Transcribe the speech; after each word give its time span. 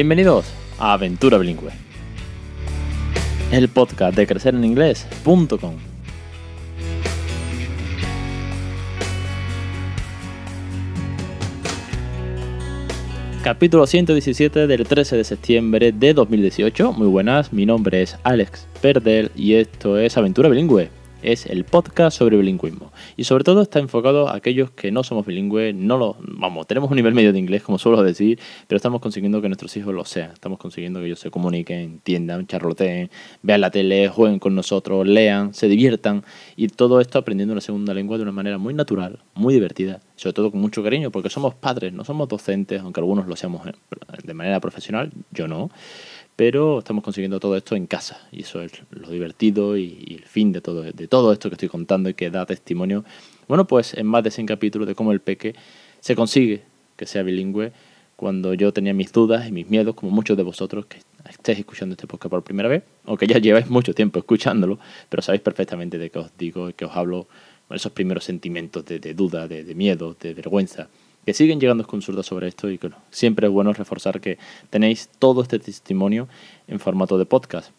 Bienvenidos 0.00 0.46
a 0.78 0.94
Aventura 0.94 1.36
Bilingüe, 1.36 1.72
el 3.52 3.68
podcast 3.68 4.16
de 4.16 4.26
crecereninglés.com. 4.26 5.74
Capítulo 13.44 13.86
117 13.86 14.66
del 14.66 14.86
13 14.86 15.18
de 15.18 15.24
septiembre 15.24 15.92
de 15.92 16.14
2018. 16.14 16.94
Muy 16.94 17.08
buenas, 17.08 17.52
mi 17.52 17.66
nombre 17.66 18.00
es 18.00 18.16
Alex 18.22 18.68
Perdel 18.80 19.30
y 19.36 19.52
esto 19.52 19.98
es 19.98 20.16
Aventura 20.16 20.48
Bilingüe 20.48 20.99
es 21.22 21.46
el 21.46 21.64
podcast 21.64 22.18
sobre 22.18 22.36
bilingüismo. 22.36 22.92
Y 23.16 23.24
sobre 23.24 23.44
todo 23.44 23.62
está 23.62 23.78
enfocado 23.78 24.28
a 24.28 24.36
aquellos 24.36 24.70
que 24.70 24.90
no 24.90 25.02
somos 25.02 25.26
bilingües, 25.26 25.74
no 25.74 25.98
lo, 25.98 26.16
vamos, 26.20 26.66
tenemos 26.66 26.90
un 26.90 26.96
nivel 26.96 27.14
medio 27.14 27.32
de 27.32 27.38
inglés, 27.38 27.62
como 27.62 27.78
suelo 27.78 28.02
decir, 28.02 28.38
pero 28.66 28.76
estamos 28.76 29.00
consiguiendo 29.00 29.40
que 29.42 29.48
nuestros 29.48 29.76
hijos 29.76 29.94
lo 29.94 30.04
sean. 30.04 30.32
Estamos 30.32 30.58
consiguiendo 30.58 31.00
que 31.00 31.06
ellos 31.06 31.20
se 31.20 31.30
comuniquen, 31.30 31.80
entiendan, 31.80 32.46
charloteen, 32.46 33.10
vean 33.42 33.60
la 33.60 33.70
tele, 33.70 34.08
jueguen 34.08 34.38
con 34.38 34.54
nosotros, 34.54 35.06
lean, 35.06 35.54
se 35.54 35.68
diviertan. 35.68 36.24
Y 36.56 36.68
todo 36.68 37.00
esto 37.00 37.18
aprendiendo 37.18 37.52
una 37.52 37.60
segunda 37.60 37.94
lengua 37.94 38.16
de 38.16 38.22
una 38.22 38.32
manera 38.32 38.58
muy 38.58 38.74
natural, 38.74 39.20
muy 39.34 39.54
divertida, 39.54 40.00
sobre 40.16 40.34
todo 40.34 40.50
con 40.50 40.60
mucho 40.60 40.82
cariño, 40.82 41.10
porque 41.10 41.30
somos 41.30 41.54
padres, 41.54 41.92
no 41.92 42.04
somos 42.04 42.28
docentes, 42.28 42.80
aunque 42.80 43.00
algunos 43.00 43.26
lo 43.26 43.36
seamos 43.36 43.62
de 44.22 44.34
manera 44.34 44.60
profesional, 44.60 45.12
yo 45.30 45.48
no 45.48 45.70
pero 46.40 46.78
estamos 46.78 47.04
consiguiendo 47.04 47.38
todo 47.38 47.54
esto 47.54 47.76
en 47.76 47.86
casa. 47.86 48.26
Y 48.32 48.44
eso 48.44 48.62
es 48.62 48.72
lo 48.92 49.10
divertido 49.10 49.76
y, 49.76 50.16
el 50.18 50.24
fin 50.24 50.52
de 50.52 50.62
todo, 50.62 50.84
de 50.84 51.06
todo 51.06 51.34
esto 51.34 51.50
que 51.50 51.56
estoy 51.56 51.68
contando 51.68 52.08
y 52.08 52.14
que 52.14 52.30
da 52.30 52.46
testimonio, 52.46 53.04
bueno, 53.46 53.66
pues 53.66 53.92
en 53.92 54.06
más 54.06 54.24
de 54.24 54.30
100 54.30 54.46
capítulos 54.46 54.88
de 54.88 54.94
cómo 54.94 55.12
el 55.12 55.20
peque 55.20 55.54
se 56.00 56.16
consigue 56.16 56.62
que 56.96 57.04
sea 57.04 57.22
bilingüe 57.22 57.72
cuando 58.16 58.54
yo 58.54 58.72
tenía 58.72 58.94
mis 58.94 59.12
dudas 59.12 59.46
y 59.46 59.52
mis 59.52 59.68
miedos, 59.68 59.94
como 59.94 60.12
muchos 60.12 60.34
de 60.34 60.42
vosotros 60.42 60.86
que 60.86 61.02
estéis 61.28 61.58
escuchando 61.58 61.92
este 61.92 62.06
podcast 62.06 62.30
por 62.30 62.42
primera 62.42 62.70
vez, 62.70 62.84
o 63.04 63.18
que 63.18 63.26
ya 63.26 63.36
lleváis 63.36 63.68
mucho 63.68 63.92
tiempo 63.92 64.18
escuchándolo, 64.18 64.78
pero 65.10 65.22
sabéis 65.22 65.42
perfectamente 65.42 65.98
de 65.98 66.08
qué 66.08 66.20
os 66.20 66.30
digo 66.38 66.70
y 66.70 66.72
que 66.72 66.86
os 66.86 66.96
hablo, 66.96 67.26
con 67.68 67.76
esos 67.76 67.92
primeros 67.92 68.24
sentimientos 68.24 68.86
de, 68.86 68.98
duda, 69.12 69.46
de, 69.46 69.62
de 69.62 69.74
miedo, 69.74 70.16
de 70.18 70.32
vergüenza, 70.32 70.88
que 71.24 71.34
siguen 71.34 71.60
llegando 71.60 71.86
consultas 71.86 72.26
sobre 72.26 72.48
esto 72.48 72.70
y 72.70 72.78
que 72.78 72.90
siempre 73.10 73.46
es 73.46 73.52
bueno 73.52 73.72
reforzar 73.72 74.20
que 74.20 74.38
tenéis 74.70 75.08
todo 75.18 75.42
este 75.42 75.58
testimonio 75.58 76.28
en 76.68 76.80
formato 76.80 77.18
de 77.18 77.26
podcast. 77.26 77.70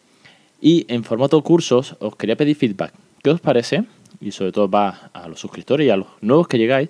Y 0.60 0.86
en 0.88 1.02
formato 1.04 1.42
cursos 1.42 1.96
os 1.98 2.16
quería 2.16 2.36
pedir 2.36 2.56
feedback. 2.56 2.94
¿Qué 3.22 3.30
os 3.30 3.40
parece? 3.40 3.84
Y 4.20 4.30
sobre 4.30 4.52
todo 4.52 4.68
va 4.68 5.10
a 5.12 5.28
los 5.28 5.40
suscriptores 5.40 5.86
y 5.86 5.90
a 5.90 5.96
los 5.96 6.06
nuevos 6.20 6.46
que 6.46 6.58
llegáis. 6.58 6.88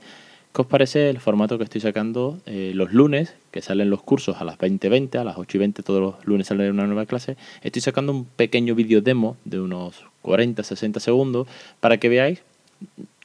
¿Qué 0.54 0.60
os 0.60 0.66
parece 0.66 1.08
el 1.08 1.18
formato 1.18 1.56
que 1.56 1.64
estoy 1.64 1.80
sacando 1.80 2.38
eh, 2.44 2.72
los 2.74 2.92
lunes, 2.92 3.34
que 3.50 3.62
salen 3.62 3.88
los 3.88 4.02
cursos 4.02 4.36
a 4.38 4.44
las 4.44 4.58
20.20, 4.58 5.18
a 5.18 5.24
las 5.24 5.38
8 5.38 5.56
y 5.56 5.60
20, 5.60 5.82
todos 5.82 6.02
los 6.02 6.26
lunes 6.26 6.46
sale 6.46 6.70
una 6.70 6.86
nueva 6.86 7.06
clase? 7.06 7.38
Estoy 7.62 7.80
sacando 7.80 8.12
un 8.12 8.26
pequeño 8.26 8.74
vídeo 8.74 9.00
demo 9.00 9.38
de 9.46 9.60
unos 9.60 10.04
40-60 10.22 11.00
segundos 11.00 11.48
para 11.80 11.96
que 11.96 12.10
veáis 12.10 12.42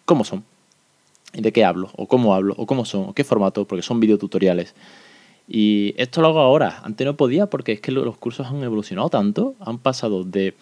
cómo 0.06 0.24
son, 0.24 0.46
de 1.42 1.52
qué 1.52 1.64
hablo, 1.64 1.90
o 1.96 2.08
cómo 2.08 2.34
hablo, 2.34 2.54
o 2.58 2.66
cómo 2.66 2.86
son, 2.86 3.10
o 3.10 3.14
qué 3.14 3.24
formato, 3.24 3.66
porque 3.66 3.82
son 3.82 4.00
videotutoriales. 4.00 4.76
Y 5.48 5.94
esto 5.98 6.22
lo 6.22 6.28
hago 6.28 6.40
ahora. 6.40 6.82
Antes 6.84 7.06
no 7.06 7.16
podía 7.16 7.48
porque 7.50 7.74
es 7.74 7.82
que 7.82 7.92
los 7.92 8.18
cursos 8.18 8.48
han 8.48 8.62
evolucionado 8.64 9.10
tanto, 9.10 9.56
han 9.60 9.78
pasado 9.78 10.24
de 10.24 10.56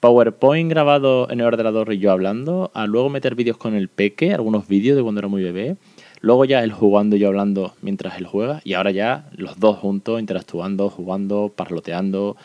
PowerPoint 0.00 0.68
grabado 0.70 1.30
en 1.30 1.40
el 1.40 1.46
ordenador 1.46 1.92
y 1.92 1.98
yo 1.98 2.12
hablando, 2.12 2.70
a 2.74 2.86
luego 2.86 3.08
meter 3.08 3.34
vídeos 3.34 3.56
con 3.56 3.74
el 3.74 3.88
peque, 3.88 4.34
algunos 4.34 4.68
vídeos 4.68 4.96
de 4.96 5.02
cuando 5.02 5.20
era 5.20 5.28
muy 5.28 5.42
bebé, 5.42 5.76
luego 6.20 6.44
ya 6.44 6.62
él 6.62 6.72
jugando 6.72 7.16
y 7.16 7.20
yo 7.20 7.28
hablando 7.28 7.74
mientras 7.80 8.18
él 8.18 8.26
juega, 8.26 8.60
y 8.62 8.74
ahora 8.74 8.90
ya 8.90 9.28
los 9.32 9.58
dos 9.58 9.78
juntos 9.78 10.20
interactuando, 10.20 10.90
jugando, 10.90 11.50
parloteando, 11.54 12.36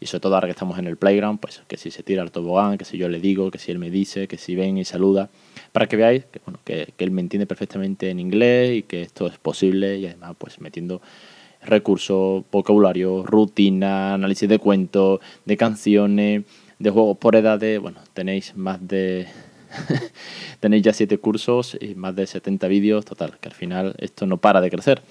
y 0.00 0.06
sobre 0.06 0.20
todo 0.20 0.34
ahora 0.34 0.48
que 0.48 0.52
estamos 0.52 0.78
en 0.78 0.86
el 0.86 0.96
playground, 0.96 1.38
pues 1.38 1.62
que 1.68 1.76
si 1.76 1.90
se 1.90 2.02
tira 2.02 2.22
el 2.22 2.30
tobogán, 2.30 2.78
que 2.78 2.86
si 2.86 2.96
yo 2.96 3.08
le 3.08 3.20
digo, 3.20 3.50
que 3.50 3.58
si 3.58 3.70
él 3.70 3.78
me 3.78 3.90
dice, 3.90 4.26
que 4.28 4.38
si 4.38 4.56
ven 4.56 4.78
y 4.78 4.84
saluda, 4.86 5.28
para 5.72 5.86
que 5.86 5.96
veáis 5.96 6.24
que, 6.24 6.40
bueno, 6.44 6.58
que, 6.64 6.94
él 6.96 7.10
me 7.10 7.20
entiende 7.20 7.46
perfectamente 7.46 8.08
en 8.08 8.18
inglés 8.18 8.78
y 8.78 8.82
que 8.82 9.02
esto 9.02 9.26
es 9.26 9.36
posible 9.36 9.98
y 9.98 10.06
además 10.06 10.36
pues 10.38 10.60
metiendo 10.60 11.02
recursos, 11.62 12.44
vocabulario, 12.50 13.24
rutina, 13.24 14.14
análisis 14.14 14.48
de 14.48 14.58
cuentos, 14.58 15.20
de 15.44 15.56
canciones, 15.58 16.44
de 16.78 16.90
juegos 16.90 17.18
por 17.18 17.36
edades, 17.36 17.78
bueno, 17.78 18.00
tenéis 18.14 18.56
más 18.56 18.86
de... 18.86 19.26
tenéis 20.60 20.82
ya 20.82 20.92
7 20.92 21.18
cursos 21.18 21.76
y 21.78 21.94
más 21.94 22.16
de 22.16 22.26
70 22.26 22.66
vídeos, 22.68 23.04
total, 23.04 23.38
que 23.38 23.48
al 23.48 23.54
final 23.54 23.94
esto 23.98 24.26
no 24.26 24.38
para 24.38 24.62
de 24.62 24.70
crecer. 24.70 25.02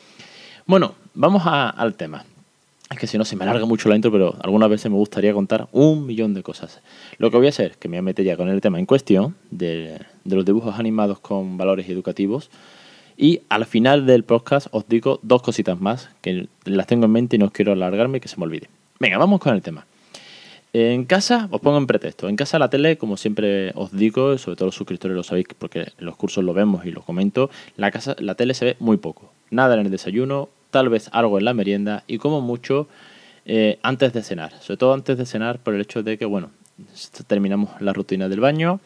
Bueno, 0.65 0.95
vamos 1.13 1.43
al 1.45 1.93
tema. 1.93 2.25
Es 2.91 2.97
que 2.97 3.05
si 3.05 3.19
no 3.19 3.25
se 3.25 3.35
me 3.35 3.43
alarga 3.43 3.67
mucho 3.67 3.87
la 3.87 3.95
intro, 3.95 4.11
pero 4.11 4.35
algunas 4.41 4.67
veces 4.67 4.89
me 4.89 4.97
gustaría 4.97 5.31
contar 5.31 5.67
un 5.71 6.07
millón 6.07 6.33
de 6.33 6.41
cosas. 6.41 6.81
Lo 7.19 7.29
que 7.29 7.37
voy 7.37 7.45
a 7.45 7.49
hacer, 7.49 7.77
que 7.77 7.87
me 7.87 7.97
voy 7.97 7.99
a 7.99 8.01
meter 8.01 8.25
ya 8.25 8.35
con 8.35 8.49
el 8.49 8.61
tema 8.61 8.79
en 8.79 8.87
cuestión, 8.87 9.35
de, 9.51 9.99
los 10.25 10.43
dibujos 10.43 10.79
animados 10.79 11.19
con 11.19 11.55
valores 11.55 11.87
educativos. 11.87 12.49
Y 13.15 13.41
al 13.49 13.67
final 13.67 14.07
del 14.07 14.23
podcast 14.23 14.69
os 14.71 14.87
digo 14.87 15.19
dos 15.21 15.43
cositas 15.43 15.79
más, 15.79 16.09
que 16.21 16.47
las 16.65 16.87
tengo 16.87 17.05
en 17.05 17.11
mente 17.11 17.35
y 17.35 17.39
no 17.39 17.51
quiero 17.51 17.73
alargarme 17.73 18.19
que 18.19 18.27
se 18.27 18.37
me 18.37 18.45
olvide. 18.45 18.69
Venga, 18.99 19.19
vamos 19.19 19.39
con 19.39 19.53
el 19.53 19.61
tema. 19.61 19.85
En 20.73 21.05
casa, 21.05 21.47
os 21.51 21.61
pongo 21.61 21.77
en 21.77 21.85
pretexto. 21.85 22.27
En 22.27 22.37
casa 22.37 22.57
la 22.57 22.71
tele, 22.71 22.97
como 22.97 23.17
siempre 23.17 23.71
os 23.75 23.91
digo, 23.91 24.35
sobre 24.39 24.55
todo 24.55 24.65
los 24.65 24.75
suscriptores 24.75 25.15
lo 25.15 25.21
sabéis 25.21 25.45
porque 25.59 25.93
en 25.95 26.05
los 26.05 26.15
cursos 26.15 26.43
lo 26.43 26.55
vemos 26.55 26.85
y 26.87 26.91
lo 26.91 27.03
comento, 27.03 27.51
la, 27.77 27.91
casa, 27.91 28.15
la 28.17 28.33
tele 28.33 28.55
se 28.55 28.65
ve 28.65 28.75
muy 28.79 28.97
poco. 28.97 29.31
Nada 29.51 29.75
en 29.75 29.81
el 29.81 29.91
desayuno, 29.91 30.49
tal 30.71 30.89
vez 30.89 31.09
algo 31.11 31.37
en 31.37 31.45
la 31.45 31.53
merienda 31.53 32.03
y 32.07 32.17
como 32.17 32.41
mucho 32.41 32.87
eh, 33.45 33.79
antes 33.81 34.13
de 34.13 34.23
cenar. 34.23 34.53
Sobre 34.61 34.77
todo 34.77 34.93
antes 34.93 35.17
de 35.17 35.25
cenar 35.25 35.59
por 35.59 35.73
el 35.73 35.81
hecho 35.81 36.03
de 36.03 36.17
que, 36.17 36.25
bueno, 36.25 36.51
terminamos 37.27 37.69
la 37.81 37.93
rutina 37.93 38.29
del 38.29 38.39
baño, 38.39 38.79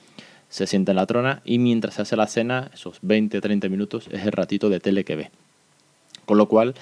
se 0.50 0.68
sienta 0.68 0.92
en 0.92 0.98
la 0.98 1.06
trona 1.06 1.42
y 1.44 1.60
mientras 1.60 1.96
se 1.96 2.04
hace 2.04 2.16
la 2.16 2.28
cena, 2.28 2.70
esos 2.74 3.02
20-30 3.02 3.70
minutos 3.70 4.08
es 4.12 4.24
el 4.24 4.32
ratito 4.32 4.70
de 4.70 4.80
tele 4.80 5.04
que 5.04 5.16
ve. 5.16 5.32
Con 6.26 6.38
lo 6.38 6.48
cual, 6.48 6.76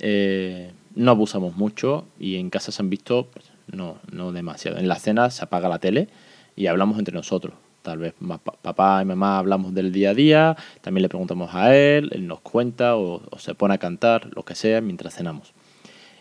eh, 0.00 0.72
no 0.94 1.10
abusamos 1.10 1.56
mucho 1.56 2.06
y 2.18 2.36
en 2.36 2.50
casa 2.50 2.72
se 2.72 2.82
han 2.82 2.90
visto, 2.90 3.28
pues, 3.32 3.46
no, 3.72 3.98
no 4.10 4.32
demasiado. 4.32 4.78
En 4.78 4.88
la 4.88 4.96
cena 4.96 5.30
se 5.30 5.44
apaga 5.44 5.68
la 5.68 5.78
tele 5.78 6.08
y 6.56 6.66
hablamos 6.66 6.98
entre 6.98 7.14
nosotros. 7.14 7.54
Tal 7.84 7.98
vez 7.98 8.14
papá 8.62 9.02
y 9.02 9.04
mamá 9.04 9.36
hablamos 9.36 9.74
del 9.74 9.92
día 9.92 10.10
a 10.10 10.14
día, 10.14 10.56
también 10.80 11.02
le 11.02 11.10
preguntamos 11.10 11.54
a 11.54 11.76
él, 11.76 12.08
él 12.14 12.26
nos 12.26 12.40
cuenta 12.40 12.96
o, 12.96 13.20
se 13.36 13.54
pone 13.54 13.74
a 13.74 13.78
cantar, 13.78 14.30
lo 14.34 14.42
que 14.42 14.54
sea, 14.54 14.80
mientras 14.80 15.14
cenamos. 15.14 15.52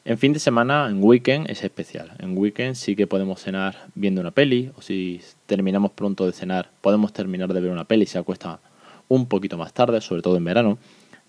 En 0.03 0.17
fin 0.17 0.33
de 0.33 0.39
semana, 0.39 0.89
en 0.89 1.01
weekend, 1.01 1.49
es 1.49 1.63
especial. 1.63 2.11
En 2.19 2.37
weekend 2.37 2.75
sí 2.75 2.97
que 2.97 3.07
podemos 3.07 3.39
cenar 3.39 3.77
viendo 3.95 4.19
una 4.19 4.31
peli, 4.31 4.71
o 4.75 4.81
si 4.81 5.21
terminamos 5.45 5.91
pronto 5.91 6.25
de 6.25 6.33
cenar, 6.33 6.69
podemos 6.81 7.13
terminar 7.13 7.53
de 7.53 7.61
ver 7.61 7.71
una 7.71 7.85
peli, 7.85 8.07
se 8.07 8.17
acuesta 8.17 8.59
un 9.07 9.27
poquito 9.27 9.57
más 9.57 9.71
tarde, 9.71 10.01
sobre 10.01 10.21
todo 10.21 10.35
en 10.35 10.43
verano, 10.43 10.77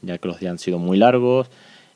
ya 0.02 0.18
que 0.18 0.26
los 0.26 0.40
días 0.40 0.50
han 0.50 0.58
sido 0.58 0.80
muy 0.80 0.96
largos, 0.96 1.48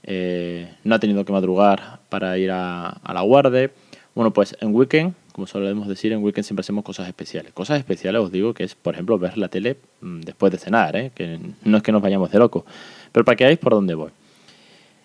eh, 0.05 0.73
no 0.85 0.95
ha 0.95 1.01
tenido 1.01 1.25
que 1.25 1.33
madrugar 1.33 1.99
para 2.09 2.39
ir 2.39 2.53
a, 2.53 2.87
a 2.87 3.13
la 3.13 3.23
guardia. 3.23 3.73
Bueno, 4.15 4.33
pues 4.33 4.57
en 4.61 4.73
weekend 4.73 5.15
como 5.39 5.47
solemos 5.47 5.87
decir, 5.87 6.13
en 6.13 6.21
weekend 6.21 6.45
siempre 6.45 6.63
hacemos 6.63 6.83
cosas 6.83 7.07
especiales. 7.07 7.53
Cosas 7.53 7.79
especiales 7.79 8.21
os 8.21 8.33
digo 8.33 8.55
que 8.55 8.65
es, 8.65 8.75
por 8.75 8.95
ejemplo, 8.95 9.21
ver 9.21 9.39
la 9.39 9.47
tele 9.47 9.77
mm, 10.01 10.23
después 10.23 10.51
de 10.51 10.59
cenar, 10.59 10.97
¿eh? 10.97 11.13
que 11.15 11.39
no 11.63 11.77
es 11.77 11.83
que 11.85 11.93
nos 11.93 12.03
vayamos 12.03 12.33
de 12.33 12.41
loco, 12.41 12.67
pero 13.13 13.25
para 13.25 13.37
que 13.37 13.45
veáis 13.45 13.61
por 13.61 13.73
dónde 13.73 13.95
voy. 13.95 14.11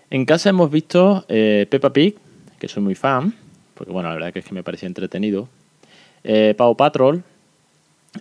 En 0.09 0.25
casa 0.25 0.49
hemos 0.49 0.71
visto 0.71 1.23
eh, 1.29 1.67
Peppa 1.69 1.93
Pig, 1.93 2.15
que 2.57 2.67
soy 2.67 2.81
muy 2.81 2.95
fan, 2.95 3.35
porque 3.75 3.93
bueno, 3.93 4.09
la 4.09 4.15
verdad 4.15 4.33
que 4.33 4.39
es 4.39 4.45
que 4.45 4.55
me 4.55 4.63
parecía 4.63 4.87
entretenido. 4.87 5.49
Eh, 6.23 6.55
Paw 6.57 6.75
Patrol, 6.75 7.23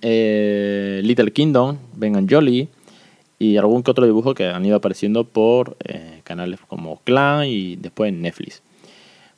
eh, 0.02 1.00
Little 1.02 1.32
Kingdom, 1.32 1.78
Ben 1.94 2.28
Jolly 2.28 2.68
y 3.38 3.56
algún 3.56 3.82
que 3.82 3.90
otro 3.90 4.04
dibujo 4.04 4.34
que 4.34 4.48
han 4.48 4.66
ido 4.66 4.76
apareciendo 4.76 5.24
por 5.24 5.78
canales 6.24 6.60
como 6.68 7.00
Clan 7.04 7.46
y 7.46 7.76
después 7.76 8.10
en 8.10 8.20
Netflix. 8.20 8.60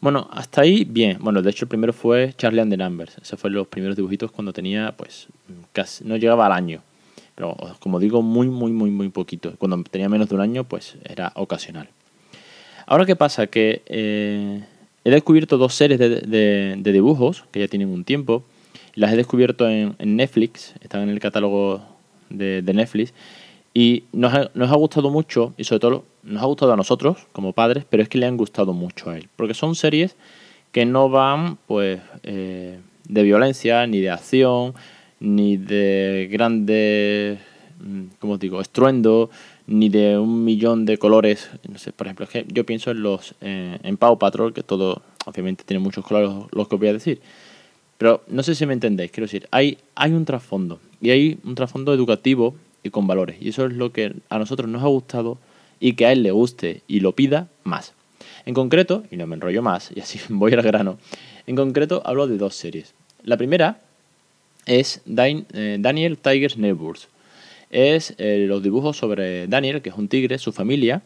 Bueno, 0.05 0.29
hasta 0.33 0.61
ahí 0.61 0.85
bien. 0.85 1.17
Bueno, 1.23 1.41
de 1.41 1.49
hecho 1.49 1.65
el 1.65 1.71
primero 1.71 1.95
fue 1.95 2.35
Charlie 2.37 2.61
and 2.61 2.71
the 2.71 2.77
Numbers. 2.77 3.17
Ese 3.23 3.39
fue 3.39 3.49
los 3.49 3.67
primeros 3.69 3.97
dibujitos 3.97 4.31
cuando 4.31 4.53
tenía, 4.53 4.93
pues, 4.99 5.29
casi, 5.73 6.05
no 6.05 6.19
llegaba 6.19 6.45
al 6.45 6.53
año. 6.53 6.83
Pero 7.35 7.57
como 7.81 7.99
digo, 7.99 8.21
muy, 8.21 8.49
muy, 8.49 8.71
muy, 8.71 8.91
muy 8.91 9.09
poquito. 9.09 9.55
Cuando 9.57 9.83
tenía 9.85 10.11
menos 10.11 10.29
de 10.29 10.35
un 10.35 10.43
año, 10.43 10.65
pues 10.65 10.97
era 11.09 11.33
ocasional. 11.37 11.89
Ahora, 12.85 13.07
¿qué 13.07 13.17
pasa? 13.17 13.47
Que 13.47 13.81
eh, 13.87 14.63
he 15.05 15.11
descubierto 15.11 15.57
dos 15.57 15.73
series 15.73 15.99
de, 15.99 16.77
dibujos 16.83 17.45
que 17.51 17.61
ya 17.61 17.69
tienen 17.69 17.89
un 17.89 18.05
tiempo. 18.05 18.45
Las 18.95 19.11
he 19.11 19.17
descubierto 19.17 19.71
en, 19.71 19.97
Netflix, 19.99 20.75
están 20.83 21.01
en 21.01 21.09
el 21.09 21.19
catálogo 21.19 21.81
de 22.29 22.61
Netflix. 22.75 23.15
Y 23.77 24.05
nos 24.13 24.33
ha, 24.33 24.51
nos 24.55 24.71
ha 24.71 24.77
gustado 24.77 25.11
mucho, 25.11 25.53
y 25.57 25.65
sobre 25.65 25.81
todo 25.81 26.05
nos 26.23 26.43
ha 26.43 26.47
gustado 26.47 26.73
a 26.73 26.77
nosotros 26.77 27.27
como 27.33 27.53
padres, 27.53 27.85
pero 27.91 28.03
es 28.03 28.09
que 28.09 28.19
le 28.19 28.27
han 28.27 28.37
gustado 28.37 28.73
mucho 28.73 29.11
a 29.11 29.19
él. 29.19 29.29
Porque 29.35 29.53
son 29.53 29.75
series 29.75 30.17
que 30.71 30.87
no 30.87 31.09
van 31.09 31.59
pues 31.67 32.01
eh, 32.23 32.79
de 33.09 33.23
violencia, 33.23 33.87
ni 33.87 34.01
de 34.01 34.11
acción, 34.11 34.75
ni 35.21 35.57
de 35.57 36.29
grandes, 36.31 37.39
mm, 37.81 38.03
como 38.19 38.39
digo?, 38.39 38.61
estruendo, 38.61 39.31
ni 39.67 39.89
de 39.89 40.19
un 40.19 40.45
millón 40.45 40.85
de 40.85 40.99
colores. 40.99 41.51
No 41.69 41.79
sé, 41.79 41.93
por 41.93 42.07
ejemplo, 42.07 42.25
es 42.25 42.31
que 42.31 42.47
yo 42.49 42.65
pienso 42.65 42.91
en 42.91 43.03
los 43.03 43.35
eh, 43.41 43.79
en 43.83 43.97
Pau 43.97 44.19
Patrol, 44.19 44.53
que 44.53 44.63
todo, 44.63 45.03
obviamente, 45.27 45.65
tiene 45.65 45.83
muchos 45.83 46.05
colores, 46.05 46.31
los 46.53 46.69
que 46.69 46.77
voy 46.77 46.89
a 46.89 46.93
decir. 46.93 47.21
Pero 47.99 48.23
no 48.29 48.43
sé 48.43 48.55
si 48.55 48.67
me 48.67 48.73
entendéis, 48.73 49.11
quiero 49.11 49.27
decir, 49.27 49.47
hay, 49.51 49.79
hay 49.95 50.13
un 50.13 50.25
trasfondo, 50.25 50.81
y 51.01 51.11
hay 51.11 51.39
un 51.45 51.55
trasfondo 51.55 51.95
educativo 51.95 52.55
y 52.85 52.91
con 52.91 53.09
valores, 53.09 53.39
y 53.41 53.49
eso 53.49 53.67
es 53.67 53.73
lo 53.73 53.93
que 53.93 54.15
a 54.29 54.39
nosotros 54.39 54.69
nos 54.69 54.83
ha 54.83 54.87
gustado 54.87 55.39
y 55.81 55.95
que 55.95 56.07
a 56.07 56.13
él 56.13 56.23
le 56.23 56.31
guste 56.31 56.83
y 56.87 57.01
lo 57.01 57.13
pida 57.13 57.49
más. 57.65 57.95
En 58.47 58.55
concreto, 58.55 59.03
y 59.11 59.17
no 59.17 59.27
me 59.27 59.35
enrollo 59.35 59.63
más, 59.63 59.91
y 59.95 60.01
así 60.01 60.21
voy 60.29 60.53
al 60.53 60.63
grano, 60.63 60.99
en 61.47 61.57
concreto 61.57 62.03
hablo 62.05 62.29
de 62.29 62.37
dos 62.39 62.55
series. 62.55 62.95
La 63.25 63.37
primera 63.37 63.81
es 64.67 65.03
eh, 65.07 65.77
Daniel 65.81 66.19
Tiger's 66.19 66.57
Neighbors. 66.57 67.09
Es 67.71 68.15
eh, 68.19 68.45
los 68.47 68.63
dibujos 68.63 68.97
sobre 68.97 69.47
Daniel, 69.47 69.83
que 69.83 69.89
es 69.89 69.97
un 69.97 70.09
tigre, 70.09 70.39
su 70.39 70.53
familia 70.53 71.03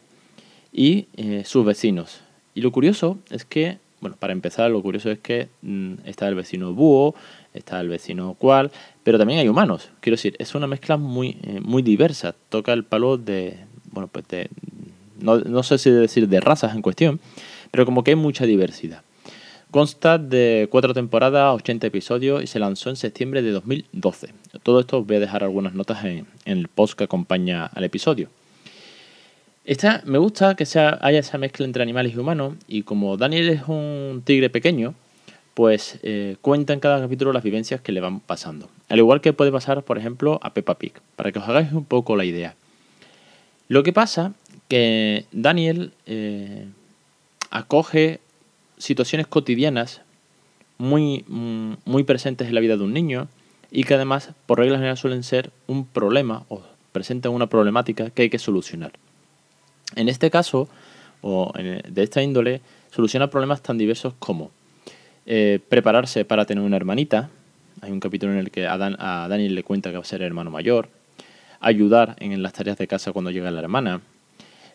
y 0.71 1.07
eh, 1.17 1.43
sus 1.45 1.65
vecinos. 1.65 2.21
Y 2.53 2.61
lo 2.61 2.71
curioso 2.71 3.17
es 3.29 3.45
que, 3.45 3.77
bueno, 4.01 4.15
para 4.19 4.33
empezar, 4.33 4.69
lo 4.69 4.81
curioso 4.81 5.09
es 5.09 5.19
que 5.19 5.47
mm, 5.61 5.93
está 6.05 6.27
el 6.27 6.35
vecino 6.35 6.73
búho, 6.73 7.15
está 7.53 7.79
el 7.81 7.89
vecino 7.89 8.35
cual, 8.35 8.71
pero 9.03 9.17
también 9.17 9.39
hay 9.39 9.49
humanos. 9.49 9.89
Quiero 9.99 10.15
decir, 10.15 10.35
es 10.39 10.55
una 10.55 10.67
mezcla 10.67 10.97
muy, 10.97 11.37
muy 11.61 11.81
diversa. 11.81 12.35
Toca 12.49 12.73
el 12.73 12.83
palo 12.83 13.17
de, 13.17 13.57
bueno, 13.91 14.07
pues 14.11 14.27
de, 14.27 14.49
no, 15.19 15.39
no 15.39 15.63
sé 15.63 15.77
si 15.77 15.89
decir 15.91 16.27
de 16.27 16.39
razas 16.39 16.75
en 16.75 16.81
cuestión, 16.81 17.19
pero 17.71 17.85
como 17.85 18.03
que 18.03 18.11
hay 18.11 18.15
mucha 18.15 18.45
diversidad. 18.45 19.03
Consta 19.71 20.17
de 20.17 20.67
cuatro 20.71 20.95
temporadas, 20.95 21.55
80 21.55 21.85
episodios 21.85 22.41
y 22.41 22.47
se 22.47 22.57
lanzó 22.57 22.89
en 22.89 22.95
septiembre 22.95 23.43
de 23.43 23.51
2012. 23.51 24.33
Todo 24.63 24.79
esto 24.79 24.97
os 24.97 25.05
voy 25.05 25.17
a 25.17 25.19
dejar 25.19 25.43
algunas 25.43 25.75
notas 25.75 26.03
en, 26.05 26.25
el 26.45 26.67
post 26.69 26.97
que 26.97 27.03
acompaña 27.03 27.67
al 27.67 27.83
episodio. 27.83 28.29
Esta, 29.65 30.01
me 30.05 30.17
gusta 30.17 30.55
que 30.55 30.65
sea, 30.65 30.97
haya 31.01 31.19
esa 31.19 31.37
mezcla 31.37 31.67
entre 31.67 31.83
animales 31.83 32.15
y 32.15 32.17
humanos 32.17 32.55
y 32.67 32.81
como 32.81 33.15
Daniel 33.15 33.49
es 33.49 33.61
un 33.67 34.23
tigre 34.25 34.49
pequeño, 34.49 34.95
pues 35.53 35.99
eh, 36.03 36.37
cuenta 36.41 36.73
en 36.73 36.79
cada 36.79 37.01
capítulo 37.01 37.33
las 37.33 37.43
vivencias 37.43 37.81
que 37.81 37.91
le 37.91 37.99
van 37.99 38.19
pasando. 38.19 38.69
Al 38.87 38.99
igual 38.99 39.21
que 39.21 39.33
puede 39.33 39.51
pasar, 39.51 39.83
por 39.83 39.97
ejemplo, 39.97 40.39
a 40.41 40.53
Peppa 40.53 40.75
Pig, 40.75 40.93
para 41.15 41.31
que 41.31 41.39
os 41.39 41.47
hagáis 41.47 41.71
un 41.71 41.85
poco 41.85 42.15
la 42.15 42.25
idea. 42.25 42.55
Lo 43.67 43.83
que 43.83 43.93
pasa 43.93 44.33
que 44.67 45.25
Daniel 45.31 45.91
eh, 46.05 46.65
acoge 47.51 48.19
situaciones 48.77 49.27
cotidianas 49.27 50.01
muy, 50.77 51.25
mm, 51.27 51.73
muy 51.85 52.03
presentes 52.03 52.47
en 52.47 52.55
la 52.55 52.61
vida 52.61 52.77
de 52.77 52.83
un 52.83 52.93
niño 52.93 53.27
y 53.71 53.83
que 53.83 53.95
además, 53.95 54.31
por 54.45 54.59
regla 54.59 54.77
general, 54.77 54.97
suelen 54.97 55.23
ser 55.23 55.51
un 55.67 55.85
problema 55.85 56.45
o 56.49 56.61
presentan 56.91 57.33
una 57.33 57.47
problemática 57.47 58.09
que 58.09 58.23
hay 58.23 58.29
que 58.29 58.39
solucionar. 58.39 58.93
En 59.95 60.09
este 60.09 60.31
caso, 60.31 60.69
o 61.21 61.51
de 61.53 62.03
esta 62.03 62.23
índole, 62.23 62.61
soluciona 62.91 63.29
problemas 63.29 63.61
tan 63.61 63.77
diversos 63.77 64.13
como 64.19 64.51
eh, 65.29 65.59
prepararse 65.69 66.25
para 66.25 66.45
tener 66.45 66.61
una 66.61 66.75
hermanita. 66.75 67.29
Hay 67.79 67.91
un 67.91 68.01
capítulo 68.01 68.33
en 68.33 68.39
el 68.39 68.51
que 68.51 68.67
a, 68.67 68.77
Daniel 68.77 69.55
le 69.55 69.63
cuenta 69.63 69.91
que 69.91 69.95
va 69.95 70.01
a 70.01 70.05
ser 70.05 70.21
hermano 70.21 70.51
mayor. 70.51 70.89
Ayudar 71.61 72.17
en 72.19 72.43
las 72.43 72.51
tareas 72.51 72.77
de 72.77 72.87
casa 72.87 73.13
cuando 73.13 73.31
llega 73.31 73.49
la 73.51 73.61
hermana. 73.61 74.01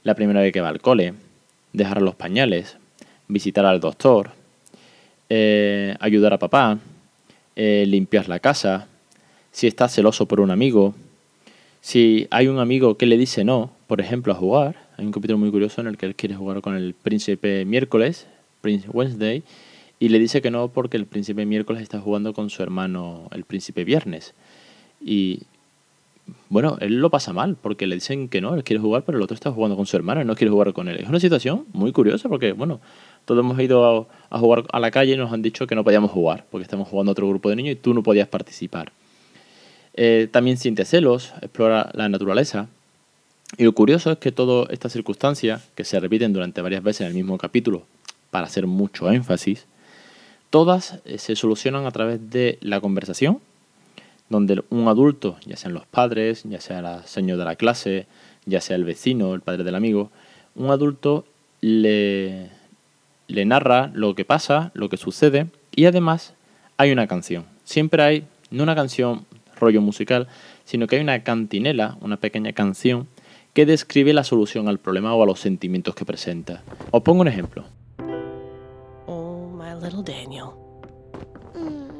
La 0.02 0.14
primera 0.14 0.40
vez 0.40 0.52
que 0.52 0.62
va 0.62 0.70
al 0.70 0.80
cole. 0.80 1.12
Dejar 1.74 2.00
los 2.00 2.14
pañales 2.14 2.78
visitar 3.28 3.64
al 3.64 3.80
doctor, 3.80 4.30
eh, 5.28 5.96
ayudar 6.00 6.32
a 6.32 6.38
papá, 6.38 6.78
eh, 7.56 7.84
limpiar 7.86 8.28
la 8.28 8.38
casa, 8.38 8.88
si 9.50 9.66
está 9.66 9.88
celoso 9.88 10.26
por 10.26 10.40
un 10.40 10.50
amigo, 10.50 10.94
si 11.80 12.26
hay 12.30 12.48
un 12.48 12.58
amigo 12.58 12.96
que 12.96 13.06
le 13.06 13.16
dice 13.16 13.44
no, 13.44 13.70
por 13.86 14.00
ejemplo, 14.00 14.32
a 14.32 14.36
jugar. 14.36 14.76
Hay 14.96 15.04
un 15.04 15.12
capítulo 15.12 15.38
muy 15.38 15.50
curioso 15.50 15.80
en 15.80 15.88
el 15.88 15.96
que 15.96 16.06
él 16.06 16.14
quiere 16.14 16.34
jugar 16.34 16.60
con 16.60 16.76
el 16.76 16.94
príncipe 16.94 17.64
miércoles, 17.64 18.26
Prince 18.60 18.88
Wednesday, 18.90 19.42
y 19.98 20.08
le 20.08 20.18
dice 20.18 20.42
que 20.42 20.50
no 20.50 20.68
porque 20.68 20.96
el 20.96 21.06
príncipe 21.06 21.46
miércoles 21.46 21.82
está 21.82 22.00
jugando 22.00 22.32
con 22.34 22.50
su 22.50 22.62
hermano, 22.62 23.28
el 23.32 23.44
príncipe 23.44 23.84
viernes. 23.84 24.34
Y 25.00 25.42
bueno, 26.48 26.76
él 26.80 27.00
lo 27.00 27.10
pasa 27.10 27.32
mal 27.32 27.56
porque 27.60 27.86
le 27.86 27.96
dicen 27.96 28.28
que 28.28 28.40
no, 28.40 28.54
él 28.54 28.64
quiere 28.64 28.80
jugar, 28.80 29.04
pero 29.04 29.18
el 29.18 29.24
otro 29.24 29.34
está 29.34 29.50
jugando 29.52 29.76
con 29.76 29.86
su 29.86 29.96
hermano 29.96 30.22
y 30.22 30.24
no 30.24 30.34
quiere 30.34 30.50
jugar 30.50 30.72
con 30.72 30.88
él. 30.88 30.98
Es 30.98 31.08
una 31.08 31.20
situación 31.20 31.66
muy 31.72 31.92
curiosa 31.92 32.28
porque, 32.28 32.52
bueno, 32.52 32.80
todos 33.24 33.40
hemos 33.40 33.58
ido 33.60 34.08
a, 34.30 34.38
jugar 34.38 34.64
a 34.72 34.80
la 34.80 34.90
calle 34.90 35.14
y 35.14 35.16
nos 35.16 35.32
han 35.32 35.42
dicho 35.42 35.66
que 35.66 35.74
no 35.74 35.84
podíamos 35.84 36.10
jugar 36.10 36.44
porque 36.50 36.62
estamos 36.62 36.88
jugando 36.88 37.10
a 37.10 37.12
otro 37.12 37.28
grupo 37.28 37.50
de 37.50 37.56
niños 37.56 37.72
y 37.72 37.76
tú 37.76 37.94
no 37.94 38.02
podías 38.02 38.28
participar. 38.28 38.92
Eh, 39.94 40.28
también 40.30 40.56
siente 40.56 40.84
celos, 40.84 41.32
explora 41.40 41.90
la 41.94 42.08
naturaleza. 42.08 42.68
Y 43.56 43.64
lo 43.64 43.72
curioso 43.72 44.10
es 44.12 44.18
que 44.18 44.32
todas 44.32 44.70
estas 44.70 44.92
circunstancias, 44.92 45.68
que 45.74 45.84
se 45.84 46.00
repiten 46.00 46.32
durante 46.32 46.60
varias 46.60 46.82
veces 46.82 47.02
en 47.02 47.08
el 47.08 47.14
mismo 47.14 47.38
capítulo, 47.38 47.84
para 48.30 48.46
hacer 48.46 48.66
mucho 48.66 49.10
énfasis, 49.10 49.66
todas 50.54 51.00
eh, 51.04 51.18
se 51.18 51.34
solucionan 51.34 51.84
a 51.84 51.90
través 51.90 52.30
de 52.30 52.58
la 52.60 52.80
conversación, 52.80 53.40
donde 54.28 54.62
un 54.70 54.86
adulto, 54.86 55.36
ya 55.44 55.56
sean 55.56 55.74
los 55.74 55.84
padres, 55.84 56.44
ya 56.44 56.60
sea 56.60 56.80
la 56.80 57.04
señora 57.08 57.38
de 57.38 57.44
la 57.44 57.56
clase, 57.56 58.06
ya 58.46 58.60
sea 58.60 58.76
el 58.76 58.84
vecino, 58.84 59.34
el 59.34 59.40
padre 59.40 59.64
del 59.64 59.74
amigo, 59.74 60.12
un 60.54 60.70
adulto 60.70 61.24
le, 61.60 62.50
le 63.26 63.44
narra 63.44 63.90
lo 63.94 64.14
que 64.14 64.24
pasa, 64.24 64.70
lo 64.74 64.88
que 64.88 64.96
sucede 64.96 65.48
y 65.74 65.86
además 65.86 66.34
hay 66.76 66.92
una 66.92 67.08
canción. 67.08 67.46
Siempre 67.64 68.04
hay, 68.04 68.24
no 68.52 68.62
una 68.62 68.76
canción 68.76 69.26
rollo 69.58 69.80
musical, 69.80 70.28
sino 70.64 70.86
que 70.86 70.94
hay 70.94 71.02
una 71.02 71.24
cantinela, 71.24 71.98
una 72.00 72.18
pequeña 72.18 72.52
canción 72.52 73.08
que 73.54 73.66
describe 73.66 74.12
la 74.12 74.22
solución 74.22 74.68
al 74.68 74.78
problema 74.78 75.14
o 75.14 75.22
a 75.24 75.26
los 75.26 75.40
sentimientos 75.40 75.96
que 75.96 76.04
presenta. 76.04 76.62
Os 76.92 77.02
pongo 77.02 77.22
un 77.22 77.28
ejemplo. 77.28 77.64
Little 79.84 80.02
Daniel. 80.02 80.52
Hmm. 81.52 81.90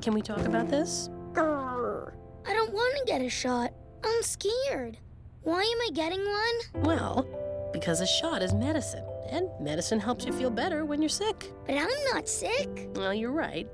Can 0.00 0.14
we 0.14 0.22
talk 0.22 0.40
about 0.46 0.70
this? 0.70 1.10
I 1.36 2.54
don't 2.54 2.72
want 2.72 2.96
to 2.96 3.04
get 3.04 3.20
a 3.20 3.28
shot. 3.28 3.74
I'm 4.02 4.22
scared. 4.22 4.96
Why 5.42 5.60
am 5.60 5.78
I 5.86 5.90
getting 5.92 6.24
one? 6.24 6.82
Well, 6.82 7.28
because 7.74 8.00
a 8.00 8.06
shot 8.06 8.40
is 8.40 8.54
medicine. 8.54 9.04
And 9.28 9.50
medicine 9.60 10.00
helps 10.00 10.24
you 10.24 10.32
feel 10.32 10.48
better 10.48 10.86
when 10.86 11.02
you're 11.02 11.10
sick. 11.10 11.52
But 11.66 11.76
I'm 11.76 11.90
not 12.10 12.26
sick. 12.26 12.88
Well, 12.94 13.12
you're 13.12 13.32
right. 13.32 13.68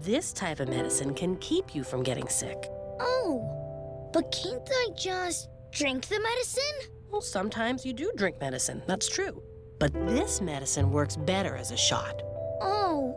This 0.00 0.32
type 0.32 0.60
of 0.60 0.68
medicine 0.68 1.12
can 1.12 1.34
keep 1.38 1.74
you 1.74 1.82
from 1.82 2.04
getting 2.04 2.28
sick. 2.28 2.68
Oh, 3.00 4.08
but 4.12 4.30
can't 4.30 4.62
I 4.70 4.90
just 4.96 5.48
drink 5.72 6.06
the 6.06 6.20
medicine? 6.20 6.92
Well, 7.10 7.20
sometimes 7.20 7.84
you 7.84 7.94
do 7.94 8.12
drink 8.14 8.40
medicine, 8.40 8.80
that's 8.86 9.08
true. 9.08 9.42
But 9.80 9.92
this 10.06 10.40
medicine 10.40 10.92
works 10.92 11.16
better 11.16 11.56
as 11.56 11.72
a 11.72 11.76
shot. 11.76 12.22
Oh, 12.60 13.14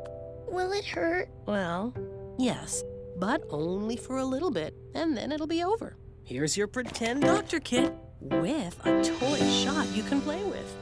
will 0.47 0.71
it 0.71 0.85
hurt? 0.85 1.29
Well, 1.45 1.93
yes, 2.37 2.83
but 3.17 3.43
only 3.49 3.95
for 3.97 4.17
a 4.17 4.25
little 4.25 4.51
bit, 4.51 4.75
and 4.95 5.15
then 5.15 5.31
it'll 5.31 5.47
be 5.47 5.63
over. 5.63 5.97
Here's 6.23 6.55
your 6.55 6.67
pretend 6.67 7.23
doctor 7.23 7.59
kit 7.59 7.93
with 8.21 8.85
a 8.85 9.03
toy 9.03 9.39
shot 9.49 9.87
you 9.95 10.03
can 10.03 10.21
play 10.21 10.43
with. 10.43 10.75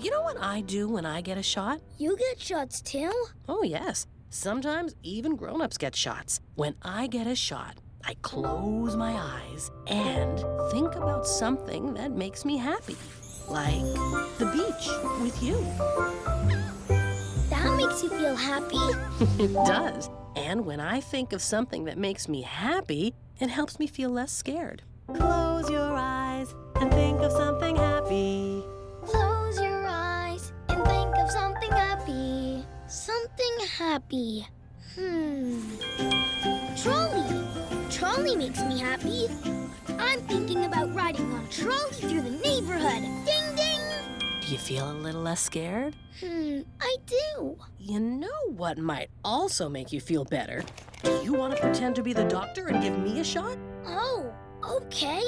You 0.00 0.10
know 0.10 0.22
what 0.22 0.36
I 0.40 0.60
do 0.62 0.88
when 0.88 1.06
I 1.06 1.20
get 1.20 1.38
a 1.38 1.42
shot? 1.42 1.80
You 1.98 2.16
get 2.16 2.40
shots 2.40 2.80
too? 2.80 3.12
Oh, 3.48 3.62
yes. 3.62 4.06
Sometimes 4.30 4.94
even 5.02 5.36
grown 5.36 5.62
ups 5.62 5.78
get 5.78 5.94
shots. 5.96 6.40
When 6.54 6.74
I 6.82 7.06
get 7.06 7.26
a 7.26 7.34
shot, 7.34 7.80
I 8.04 8.14
close 8.22 8.96
my 8.96 9.12
eyes 9.12 9.70
and 9.86 10.38
think 10.70 10.94
about 10.96 11.26
something 11.26 11.94
that 11.94 12.12
makes 12.12 12.44
me 12.44 12.56
happy. 12.56 12.96
Like 13.48 13.80
the 14.38 14.50
beach 14.52 14.88
with 15.22 15.42
you. 15.42 16.65
That 17.86 17.92
makes 17.92 18.02
you 18.02 18.18
feel 18.18 18.34
happy? 18.34 18.76
it 19.42 19.52
does. 19.52 20.10
And 20.34 20.66
when 20.66 20.80
I 20.80 21.00
think 21.00 21.32
of 21.32 21.40
something 21.40 21.84
that 21.84 21.96
makes 21.96 22.28
me 22.28 22.42
happy, 22.42 23.14
it 23.38 23.48
helps 23.48 23.78
me 23.78 23.86
feel 23.86 24.10
less 24.10 24.32
scared. 24.32 24.82
Close 25.06 25.70
your 25.70 25.92
eyes 25.94 26.52
and 26.80 26.90
think 26.92 27.20
of 27.20 27.30
something 27.30 27.76
happy. 27.76 28.64
Close 29.04 29.60
your 29.60 29.86
eyes 29.86 30.52
and 30.68 30.84
think 30.84 31.16
of 31.16 31.30
something 31.30 31.70
happy. 31.70 32.64
Something 32.88 33.56
happy. 33.78 34.48
Hmm. 34.96 35.60
Trolley. 36.82 37.44
Trolley 37.88 38.34
makes 38.34 38.60
me 38.62 38.80
happy. 38.80 39.28
I'm 39.96 40.20
thinking 40.22 40.64
about 40.64 40.92
riding 40.92 41.32
on 41.32 41.48
trolley 41.50 41.92
through 41.92 42.22
the 42.22 42.30
neighborhood. 42.30 43.02
Ding 43.02 43.24
ding. 43.24 43.45
Do 44.46 44.52
you 44.52 44.58
feel 44.58 44.88
a 44.88 44.94
little 44.94 45.22
less 45.22 45.40
scared? 45.40 45.96
Hmm, 46.20 46.60
I 46.80 46.96
do. 47.04 47.58
You 47.80 47.98
know 47.98 48.52
what 48.54 48.78
might 48.78 49.10
also 49.24 49.68
make 49.68 49.92
you 49.92 50.00
feel 50.00 50.24
better? 50.24 50.62
Do 51.02 51.10
you 51.24 51.32
want 51.32 51.56
to 51.56 51.60
pretend 51.60 51.96
to 51.96 52.02
be 52.04 52.12
the 52.12 52.22
doctor 52.26 52.68
and 52.68 52.80
give 52.80 52.96
me 52.96 53.18
a 53.18 53.24
shot? 53.24 53.58
Oh, 53.86 54.32
okay. 54.64 55.24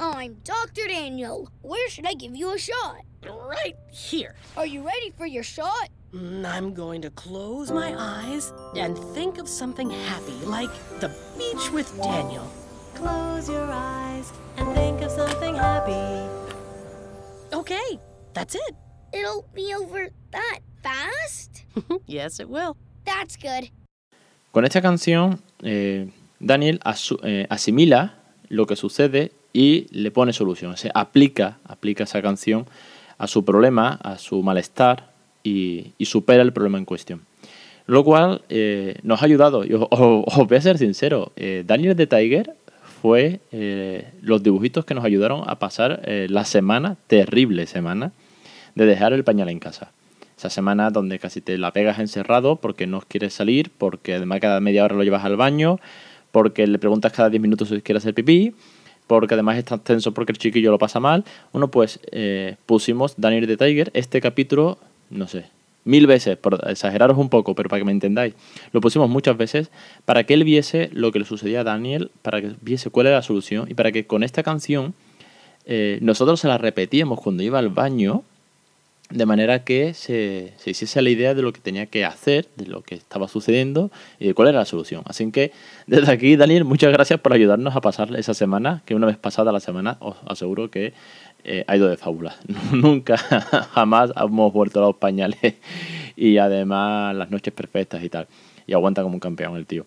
I'm 0.00 0.34
Dr. 0.42 0.88
Daniel. 0.88 1.48
Where 1.62 1.88
should 1.88 2.06
I 2.06 2.14
give 2.14 2.34
you 2.34 2.54
a 2.54 2.58
shot? 2.58 3.02
Right 3.22 3.76
here. 3.92 4.34
Are 4.56 4.66
you 4.66 4.84
ready 4.84 5.12
for 5.16 5.26
your 5.26 5.44
shot? 5.44 5.88
Mm, 6.12 6.44
I'm 6.44 6.74
going 6.74 7.02
to 7.02 7.10
close 7.10 7.70
my 7.70 7.94
eyes 7.96 8.52
and 8.76 8.98
think 9.14 9.38
of 9.38 9.48
something 9.48 9.90
happy, 9.90 10.44
like 10.44 10.70
the 10.98 11.14
beach 11.38 11.70
with 11.70 11.96
Daniel. 12.02 12.50
Close 12.96 13.48
your 13.48 13.70
eyes 13.70 14.32
and 14.56 14.74
think 14.74 15.02
of 15.02 15.12
something 15.12 15.54
happy. 15.54 16.28
Okay, 17.52 18.00
that's 18.36 18.54
it. 18.54 18.74
It'll 19.12 19.44
be 19.54 19.74
over 19.74 20.12
that 20.30 20.60
fast? 20.82 21.64
yes, 22.06 22.38
it 22.38 22.48
will. 22.48 22.76
That's 23.04 23.36
good. 23.36 23.70
Con 24.52 24.64
esta 24.64 24.80
canción, 24.82 25.40
eh, 25.62 26.08
Daniel 26.40 26.80
eh, 27.22 27.46
asimila 27.50 28.14
lo 28.48 28.66
que 28.66 28.76
sucede 28.76 29.32
y 29.52 29.86
le 29.90 30.10
pone 30.10 30.32
solución. 30.32 30.72
O 30.72 30.76
sea, 30.76 30.90
aplica, 30.94 31.58
aplica 31.64 32.04
esa 32.04 32.20
canción 32.22 32.66
a 33.18 33.26
su 33.26 33.44
problema, 33.44 33.98
a 34.02 34.18
su 34.18 34.42
malestar 34.42 35.10
y, 35.42 35.92
y 35.98 36.04
supera 36.06 36.42
el 36.42 36.52
problema 36.52 36.78
en 36.78 36.84
cuestión. 36.84 37.22
Lo 37.86 38.02
cual 38.04 38.42
eh, 38.48 38.96
nos 39.02 39.22
ha 39.22 39.26
ayudado. 39.26 39.64
Y 39.64 39.72
os, 39.74 39.82
os- 39.90 40.24
os 40.26 40.46
voy 40.48 40.56
a 40.56 40.60
ser 40.60 40.76
sincero. 40.78 41.32
eh, 41.36 41.62
Daniel 41.66 41.96
de 41.96 42.06
Tiger 42.06 42.54
fue 43.00 43.40
eh, 43.52 44.10
los 44.20 44.42
dibujitos 44.42 44.84
que 44.84 44.94
nos 44.94 45.04
ayudaron 45.04 45.42
a 45.46 45.58
pasar 45.58 46.02
eh, 46.04 46.26
la 46.28 46.44
semana, 46.44 46.96
terrible 47.06 47.66
semana, 47.66 48.12
de 48.76 48.86
dejar 48.86 49.12
el 49.12 49.24
pañal 49.24 49.48
en 49.48 49.58
casa. 49.58 49.90
Esa 50.38 50.50
semana 50.50 50.90
donde 50.90 51.18
casi 51.18 51.40
te 51.40 51.58
la 51.58 51.72
pegas 51.72 51.98
encerrado 51.98 52.56
porque 52.56 52.86
no 52.86 53.00
quieres 53.00 53.34
salir, 53.34 53.70
porque 53.76 54.14
además 54.14 54.38
cada 54.40 54.60
media 54.60 54.84
hora 54.84 54.94
lo 54.94 55.02
llevas 55.02 55.24
al 55.24 55.36
baño, 55.36 55.80
porque 56.30 56.66
le 56.66 56.78
preguntas 56.78 57.12
cada 57.12 57.30
10 57.30 57.40
minutos 57.40 57.68
si 57.70 57.80
quiere 57.80 57.98
hacer 57.98 58.14
pipí, 58.14 58.54
porque 59.06 59.34
además 59.34 59.56
estás 59.56 59.82
tenso 59.82 60.12
porque 60.12 60.32
el 60.32 60.38
chiquillo 60.38 60.70
lo 60.70 60.78
pasa 60.78 61.00
mal. 61.00 61.24
Bueno, 61.52 61.68
pues 61.68 62.00
eh, 62.12 62.56
pusimos 62.66 63.14
Daniel 63.16 63.46
the 63.46 63.56
Tiger, 63.56 63.90
este 63.94 64.20
capítulo, 64.20 64.78
no 65.08 65.26
sé, 65.26 65.46
mil 65.84 66.06
veces, 66.06 66.36
por 66.36 66.60
exageraros 66.68 67.16
un 67.16 67.30
poco, 67.30 67.54
pero 67.54 67.70
para 67.70 67.80
que 67.80 67.86
me 67.86 67.92
entendáis, 67.92 68.34
lo 68.72 68.82
pusimos 68.82 69.08
muchas 69.08 69.38
veces 69.38 69.70
para 70.04 70.24
que 70.24 70.34
él 70.34 70.44
viese 70.44 70.90
lo 70.92 71.12
que 71.12 71.20
le 71.20 71.24
sucedía 71.24 71.60
a 71.60 71.64
Daniel, 71.64 72.10
para 72.20 72.42
que 72.42 72.52
viese 72.60 72.90
cuál 72.90 73.06
era 73.06 73.16
la 73.16 73.22
solución 73.22 73.70
y 73.70 73.74
para 73.74 73.90
que 73.90 74.06
con 74.06 74.22
esta 74.22 74.42
canción 74.42 74.92
eh, 75.64 75.98
nosotros 76.02 76.40
se 76.40 76.48
la 76.48 76.58
repetíamos 76.58 77.20
cuando 77.20 77.42
iba 77.42 77.58
al 77.58 77.70
baño 77.70 78.24
de 79.10 79.24
manera 79.24 79.62
que 79.62 79.94
se, 79.94 80.52
se 80.56 80.70
hiciese 80.70 81.00
la 81.00 81.10
idea 81.10 81.34
de 81.34 81.42
lo 81.42 81.52
que 81.52 81.60
tenía 81.60 81.86
que 81.86 82.04
hacer, 82.04 82.48
de 82.56 82.66
lo 82.66 82.82
que 82.82 82.96
estaba 82.96 83.28
sucediendo 83.28 83.90
y 84.18 84.26
de 84.26 84.34
cuál 84.34 84.48
era 84.48 84.58
la 84.58 84.64
solución. 84.64 85.02
Así 85.06 85.30
que 85.30 85.52
desde 85.86 86.10
aquí, 86.10 86.36
Daniel, 86.36 86.64
muchas 86.64 86.92
gracias 86.92 87.20
por 87.20 87.32
ayudarnos 87.32 87.76
a 87.76 87.80
pasar 87.80 88.14
esa 88.16 88.34
semana, 88.34 88.82
que 88.84 88.94
una 88.94 89.06
vez 89.06 89.16
pasada 89.16 89.52
la 89.52 89.60
semana 89.60 89.96
os 90.00 90.16
aseguro 90.26 90.70
que 90.70 90.92
eh, 91.44 91.64
ha 91.68 91.76
ido 91.76 91.88
de 91.88 91.96
fábula. 91.96 92.34
Nunca, 92.72 93.16
jamás 93.16 94.12
hemos 94.16 94.52
vuelto 94.52 94.80
a 94.80 94.86
los 94.88 94.96
pañales 94.96 95.54
y 96.16 96.38
además 96.38 97.14
las 97.14 97.30
noches 97.30 97.54
perfectas 97.54 98.02
y 98.02 98.08
tal. 98.08 98.26
Y 98.66 98.72
aguanta 98.72 99.02
como 99.02 99.14
un 99.14 99.20
campeón 99.20 99.56
el 99.56 99.66
tío. 99.66 99.86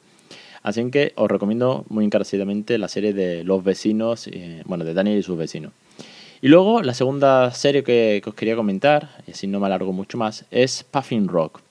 Así 0.63 0.89
que 0.91 1.13
os 1.15 1.29
recomiendo 1.29 1.85
muy 1.89 2.05
encarecidamente 2.05 2.77
la 2.77 2.88
serie 2.88 3.13
de 3.13 3.43
Los 3.43 3.63
Vecinos, 3.63 4.27
eh, 4.27 4.61
bueno, 4.65 4.85
de 4.85 4.93
Daniel 4.93 5.17
y 5.17 5.23
sus 5.23 5.38
vecinos. 5.38 5.71
Y 6.41 6.48
luego 6.48 6.81
la 6.81 6.93
segunda 6.93 7.51
serie 7.51 7.84
que, 7.84 8.22
os 8.25 8.34
quería 8.34 8.55
comentar, 8.55 9.10
y 9.27 9.31
así 9.31 9.48
no 9.48 9.60
me 9.60 9.65
alargo 9.65 9.91
mucho 9.91 10.17
más, 10.17 10.46
es 10.51 10.84
Puffin 10.84 11.27
Rock. 11.27 11.62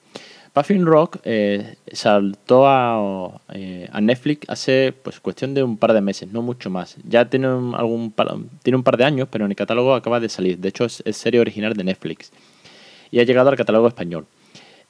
Puffin 0.52 0.84
Rock 0.84 1.18
eh, 1.24 1.76
saltó 1.92 2.66
a, 2.66 3.40
eh, 3.54 3.88
a 3.92 4.00
Netflix 4.00 4.48
hace 4.48 4.92
pues 4.92 5.20
cuestión 5.20 5.54
de 5.54 5.62
un 5.62 5.76
par 5.76 5.92
de 5.92 6.00
meses, 6.00 6.30
no 6.32 6.42
mucho 6.42 6.68
más. 6.68 6.96
Ya 7.08 7.30
tiene 7.30 7.48
un, 7.48 8.12
par, 8.12 8.96
de 8.96 9.04
años, 9.04 9.28
pero 9.30 9.44
en 9.44 9.52
el 9.52 9.56
catálogo 9.56 9.94
acaba 9.94 10.20
de 10.20 10.28
salir. 10.28 10.58
De 10.58 10.68
hecho, 10.68 10.84
es, 10.84 11.02
serie 11.12 11.40
original 11.40 11.74
de 11.74 11.84
Netflix. 11.84 12.32
Y 13.10 13.20
ha 13.20 13.22
llegado 13.22 13.50
al 13.50 13.56
catálogo 13.56 13.88
español. 13.88 14.26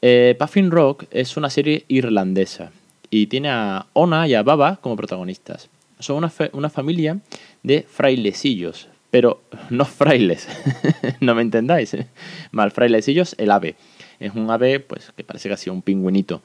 Eh, 0.00 0.34
Puffin 0.38 0.70
Rock 0.70 1.04
es 1.10 1.36
una 1.36 1.50
serie 1.50 1.84
irlandesa 1.88 2.72
y 3.10 3.26
tiene 3.26 3.50
a 3.50 3.86
Ona 3.92 4.26
y 4.26 4.34
a 4.34 4.42
Baba 4.42 4.78
como 4.80 4.96
protagonistas. 4.96 5.68
Son 5.98 6.16
una, 6.16 6.32
una 6.52 6.70
familia 6.70 7.18
de 7.62 7.82
frailecillos, 7.82 8.88
pero 9.10 9.40
no 9.70 9.84
frailes, 9.84 10.48
no 11.20 11.34
me 11.34 11.42
entendáis. 11.42 11.94
¿eh? 11.94 12.06
Mal, 12.52 12.70
frailecillos, 12.70 13.34
el 13.38 13.50
ave. 13.50 13.76
Es 14.20 14.34
un 14.34 14.50
ave 14.50 14.80
pues 14.80 15.12
que 15.16 15.24
parece 15.24 15.48
casi 15.48 15.70
un 15.70 15.82
pingüinito. 15.82 16.42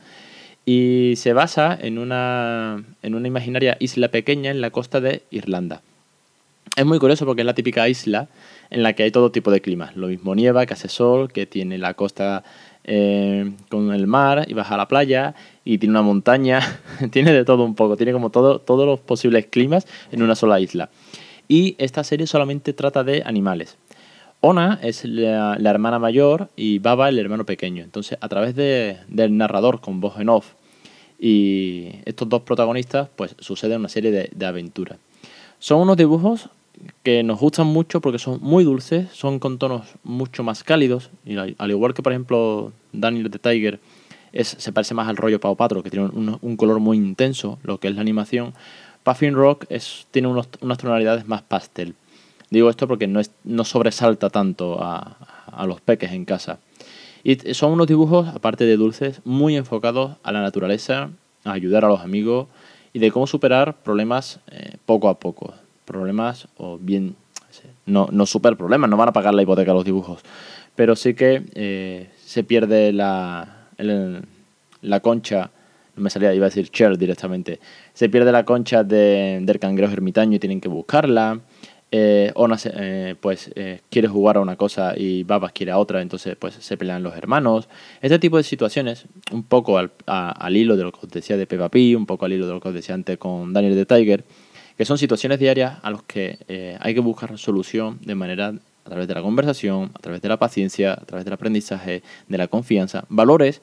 Y 0.65 1.15
se 1.17 1.33
basa 1.33 1.77
en 1.79 1.97
una, 1.97 2.83
en 3.01 3.15
una 3.15 3.27
imaginaria 3.27 3.75
isla 3.79 4.07
pequeña 4.09 4.51
en 4.51 4.61
la 4.61 4.69
costa 4.69 5.01
de 5.01 5.23
Irlanda. 5.29 5.81
Es 6.75 6.85
muy 6.85 6.99
curioso 6.99 7.25
porque 7.25 7.41
es 7.41 7.45
la 7.45 7.53
típica 7.53 7.87
isla 7.87 8.29
en 8.69 8.81
la 8.81 8.93
que 8.93 9.03
hay 9.03 9.11
todo 9.11 9.31
tipo 9.31 9.51
de 9.51 9.61
climas. 9.61 9.95
Lo 9.95 10.07
mismo 10.07 10.33
nieva, 10.33 10.65
que 10.65 10.73
hace 10.73 10.87
sol, 10.87 11.31
que 11.31 11.45
tiene 11.45 11.77
la 11.77 11.93
costa 11.93 12.43
eh, 12.85 13.51
con 13.69 13.93
el 13.93 14.07
mar 14.07 14.45
y 14.47 14.53
vas 14.53 14.71
a 14.71 14.77
la 14.77 14.87
playa 14.87 15.35
y 15.65 15.77
tiene 15.77 15.91
una 15.91 16.01
montaña. 16.01 16.61
tiene 17.11 17.33
de 17.33 17.45
todo 17.45 17.63
un 17.63 17.75
poco. 17.75 17.97
Tiene 17.97 18.13
como 18.13 18.31
todo, 18.31 18.59
todos 18.59 18.87
los 18.87 18.99
posibles 18.99 19.47
climas 19.47 19.85
en 20.11 20.23
una 20.23 20.33
sola 20.33 20.59
isla. 20.59 20.89
Y 21.53 21.75
esta 21.77 22.03
serie 22.03 22.25
solamente 22.25 22.73
trata 22.73 23.03
de 23.03 23.21
animales. 23.23 23.77
Ona 24.41 24.79
es 24.81 25.05
la, 25.05 25.55
hermana 25.63 25.99
mayor 25.99 26.49
y 26.55 26.79
Baba 26.79 27.09
el 27.09 27.19
hermano 27.19 27.45
pequeño. 27.45 27.83
Entonces, 27.83 28.17
a 28.21 28.27
través 28.27 28.55
de- 28.55 28.97
del 29.07 29.37
narrador 29.37 29.79
con 29.79 29.99
voz 30.01 30.19
en 30.19 30.29
off 30.29 30.53
y 31.19 31.91
estos 32.05 32.27
dos 32.27 32.41
protagonistas, 32.41 33.07
pues 33.15 33.35
sucede 33.37 33.77
una 33.77 33.87
serie 33.87 34.09
de, 34.09 34.45
aventuras. 34.47 34.97
Son 35.59 35.79
unos 35.79 35.95
dibujos 35.95 36.49
que 37.03 37.21
nos 37.21 37.39
gustan 37.39 37.67
mucho 37.67 38.01
porque 38.01 38.17
son 38.17 38.39
muy 38.41 38.63
dulces, 38.63 39.11
son 39.11 39.37
con 39.37 39.59
tonos 39.59 39.93
mucho 40.03 40.41
más 40.43 40.63
cálidos, 40.63 41.11
y 41.23 41.37
al, 41.37 41.53
al 41.59 41.69
igual 41.69 41.93
que 41.93 42.01
por 42.01 42.13
ejemplo 42.13 42.73
Daniel 42.93 43.29
the 43.29 43.37
Tiger 43.37 43.79
es, 44.31 44.47
se 44.57 44.71
parece 44.71 44.95
más 44.95 45.07
al 45.07 45.17
rollo 45.17 45.39
Pau 45.39 45.55
Patro, 45.55 45.83
que 45.83 45.91
tiene 45.91 46.09
un 46.41 46.57
color 46.57 46.79
muy 46.79 46.97
intenso, 46.97 47.59
lo 47.61 47.79
que 47.79 47.89
es 47.89 47.93
la 47.95 48.01
animación, 48.01 48.55
Puffin 49.03 49.35
Rock 49.35 49.65
tiene 50.11 50.27
unas 50.27 50.77
tonalidades 50.77 51.27
más 51.27 51.41
pastel. 51.41 51.95
Digo 52.49 52.69
esto 52.69 52.87
porque 52.87 53.07
no, 53.07 53.19
es, 53.19 53.31
no 53.43 53.63
sobresalta 53.63 54.29
tanto 54.29 54.77
a, 54.81 55.17
los 55.65 55.81
peques 55.81 56.11
en 56.11 56.25
casa. 56.25 56.59
Y 57.23 57.35
son 57.53 57.71
unos 57.71 57.87
dibujos, 57.87 58.27
aparte 58.27 58.65
de 58.65 58.77
dulces, 58.77 59.21
muy 59.23 59.55
enfocados 59.55 60.17
a 60.23 60.31
la 60.31 60.41
naturaleza, 60.41 61.09
a 61.43 61.51
ayudar 61.51 61.85
a 61.85 61.87
los 61.87 62.01
amigos 62.01 62.47
y 62.91 62.99
de 62.99 63.11
cómo 63.11 63.27
superar 63.27 63.77
problemas 63.77 64.39
eh, 64.51 64.77
poco 64.85 65.09
a 65.09 65.19
poco. 65.19 65.53
Problemas 65.85 66.47
o 66.57 66.77
bien, 66.77 67.15
no, 67.85 68.07
no 68.11 68.25
super 68.25 68.55
problemas, 68.55 68.89
no 68.89 68.97
van 68.97 69.09
a 69.09 69.13
pagar 69.13 69.33
la 69.33 69.41
hipoteca 69.41 69.73
los 69.73 69.85
dibujos, 69.85 70.21
pero 70.75 70.95
sí 70.95 71.13
que 71.13 71.43
eh, 71.55 72.09
se 72.23 72.43
pierde 72.43 72.93
la 72.93 73.67
concha, 75.01 75.49
no 75.95 76.03
me 76.03 76.09
salía, 76.09 76.33
iba 76.33 76.45
a 76.45 76.49
decir 76.49 76.69
Cher 76.69 76.97
directamente, 76.97 77.59
se 77.93 78.09
pierde 78.09 78.31
la 78.31 78.45
concha 78.45 78.83
de- 78.83 79.39
del 79.41 79.59
cangrejo 79.59 79.93
ermitaño 79.93 80.35
y 80.35 80.39
tienen 80.39 80.59
que 80.61 80.67
buscarla. 80.69 81.39
Eh, 81.95 82.31
Ona 82.33 82.57
se- 82.57 82.71
eh, 82.75 83.15
pues 83.21 83.51
eh, 83.55 83.81
quiere 83.91 84.07
jugar 84.07 84.37
a 84.37 84.39
una 84.39 84.55
cosa 84.55 84.95
y 84.97 85.21
Babas 85.23 85.51
quiere 85.51 85.71
a 85.71 85.77
otra, 85.77 86.01
entonces 86.01 86.35
pues 86.35 86.55
se 86.55 86.75
pelean 86.75 87.03
los 87.03 87.15
hermanos. 87.15 87.69
Este 88.01 88.17
tipo 88.17 88.37
de 88.37 88.43
situaciones, 88.43 89.05
un 89.31 89.43
poco 89.43 89.77
al, 89.77 89.91
a- 90.07 90.31
al 90.31 90.57
hilo 90.57 90.75
de 90.75 90.83
lo 90.83 90.91
que 90.91 90.99
os 91.05 91.09
decía 91.11 91.37
de 91.37 91.45
Peppa 91.45 91.69
Pig, 91.69 91.95
un 91.95 92.07
poco 92.07 92.25
al 92.25 92.33
hilo 92.33 92.47
de 92.47 92.53
lo 92.53 92.59
que 92.59 92.69
os 92.69 92.73
decía 92.73 92.95
antes 92.95 93.19
con 93.19 93.53
Daniel 93.53 93.75
the 93.75 93.85
Tiger, 93.85 94.23
que 94.75 94.85
son 94.85 94.97
situaciones 94.97 95.37
diarias 95.39 95.77
a 95.83 95.91
las 95.91 96.01
que 96.01 96.39
eh, 96.47 96.77
hay 96.79 96.95
que 96.95 96.99
buscar 96.99 97.37
solución 97.37 97.99
de 98.03 98.15
manera 98.15 98.47
a 98.85 98.89
través 98.89 99.07
de 99.07 99.13
la 99.13 99.21
conversación, 99.21 99.91
a 99.93 99.99
través 99.99 100.19
de 100.23 100.29
la 100.29 100.37
paciencia, 100.37 100.93
a 100.93 101.05
través 101.05 101.25
del 101.25 101.35
aprendizaje, 101.35 102.01
de 102.27 102.37
la 102.39 102.47
confianza, 102.47 103.05
valores 103.07 103.61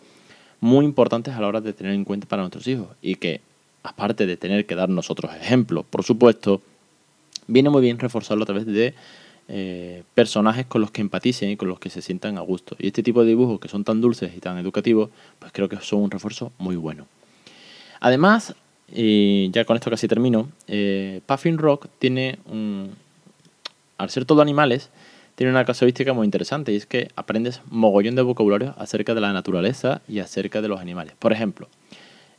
muy 0.60 0.84
importantes 0.84 1.34
a 1.34 1.40
la 1.40 1.48
hora 1.48 1.60
de 1.60 1.72
tener 1.72 1.92
en 1.92 2.04
cuenta 2.04 2.26
para 2.28 2.42
nuestros 2.42 2.66
hijos 2.66 2.88
y 3.02 3.16
que 3.16 3.40
aparte 3.82 4.26
de 4.26 4.36
tener 4.36 4.66
que 4.66 4.74
dar 4.74 4.88
nosotros 4.88 5.32
ejemplos, 5.34 5.84
por 5.88 6.04
supuesto, 6.04 6.60
viene 7.46 7.70
muy 7.70 7.82
bien 7.82 7.98
reforzarlo 7.98 8.42
a 8.44 8.46
través 8.46 8.66
de 8.66 8.94
eh, 9.48 10.02
personajes 10.14 10.66
con 10.66 10.80
los 10.80 10.90
que 10.90 11.00
empaticen 11.00 11.50
y 11.50 11.56
con 11.56 11.68
los 11.68 11.80
que 11.80 11.90
se 11.90 12.02
sientan 12.02 12.38
a 12.38 12.40
gusto. 12.40 12.76
Y 12.78 12.88
este 12.88 13.02
tipo 13.02 13.22
de 13.22 13.28
dibujos 13.28 13.58
que 13.58 13.68
son 13.68 13.84
tan 13.84 14.00
dulces 14.00 14.32
y 14.36 14.40
tan 14.40 14.58
educativos, 14.58 15.10
pues 15.38 15.50
creo 15.52 15.68
que 15.68 15.76
son 15.80 16.02
un 16.02 16.10
refuerzo 16.10 16.52
muy 16.58 16.76
bueno. 16.76 17.06
Además, 18.00 18.54
y 18.92 19.50
ya 19.50 19.64
con 19.64 19.76
esto 19.76 19.90
casi 19.90 20.08
termino, 20.08 20.48
eh, 20.68 21.20
Puffin 21.26 21.58
Rock 21.58 21.88
tiene 21.98 22.38
un... 22.46 22.90
Al 23.98 24.08
ser 24.08 24.24
todo 24.24 24.40
animales, 24.40 24.88
tiene 25.40 25.52
una 25.52 25.64
casuística 25.64 26.12
muy 26.12 26.26
interesante 26.26 26.70
y 26.70 26.76
es 26.76 26.84
que 26.84 27.08
aprendes 27.16 27.62
mogollón 27.70 28.14
de 28.14 28.20
vocabulario 28.20 28.74
acerca 28.76 29.14
de 29.14 29.22
la 29.22 29.32
naturaleza 29.32 30.02
y 30.06 30.18
acerca 30.18 30.60
de 30.60 30.68
los 30.68 30.82
animales. 30.82 31.14
Por 31.18 31.32
ejemplo, 31.32 31.66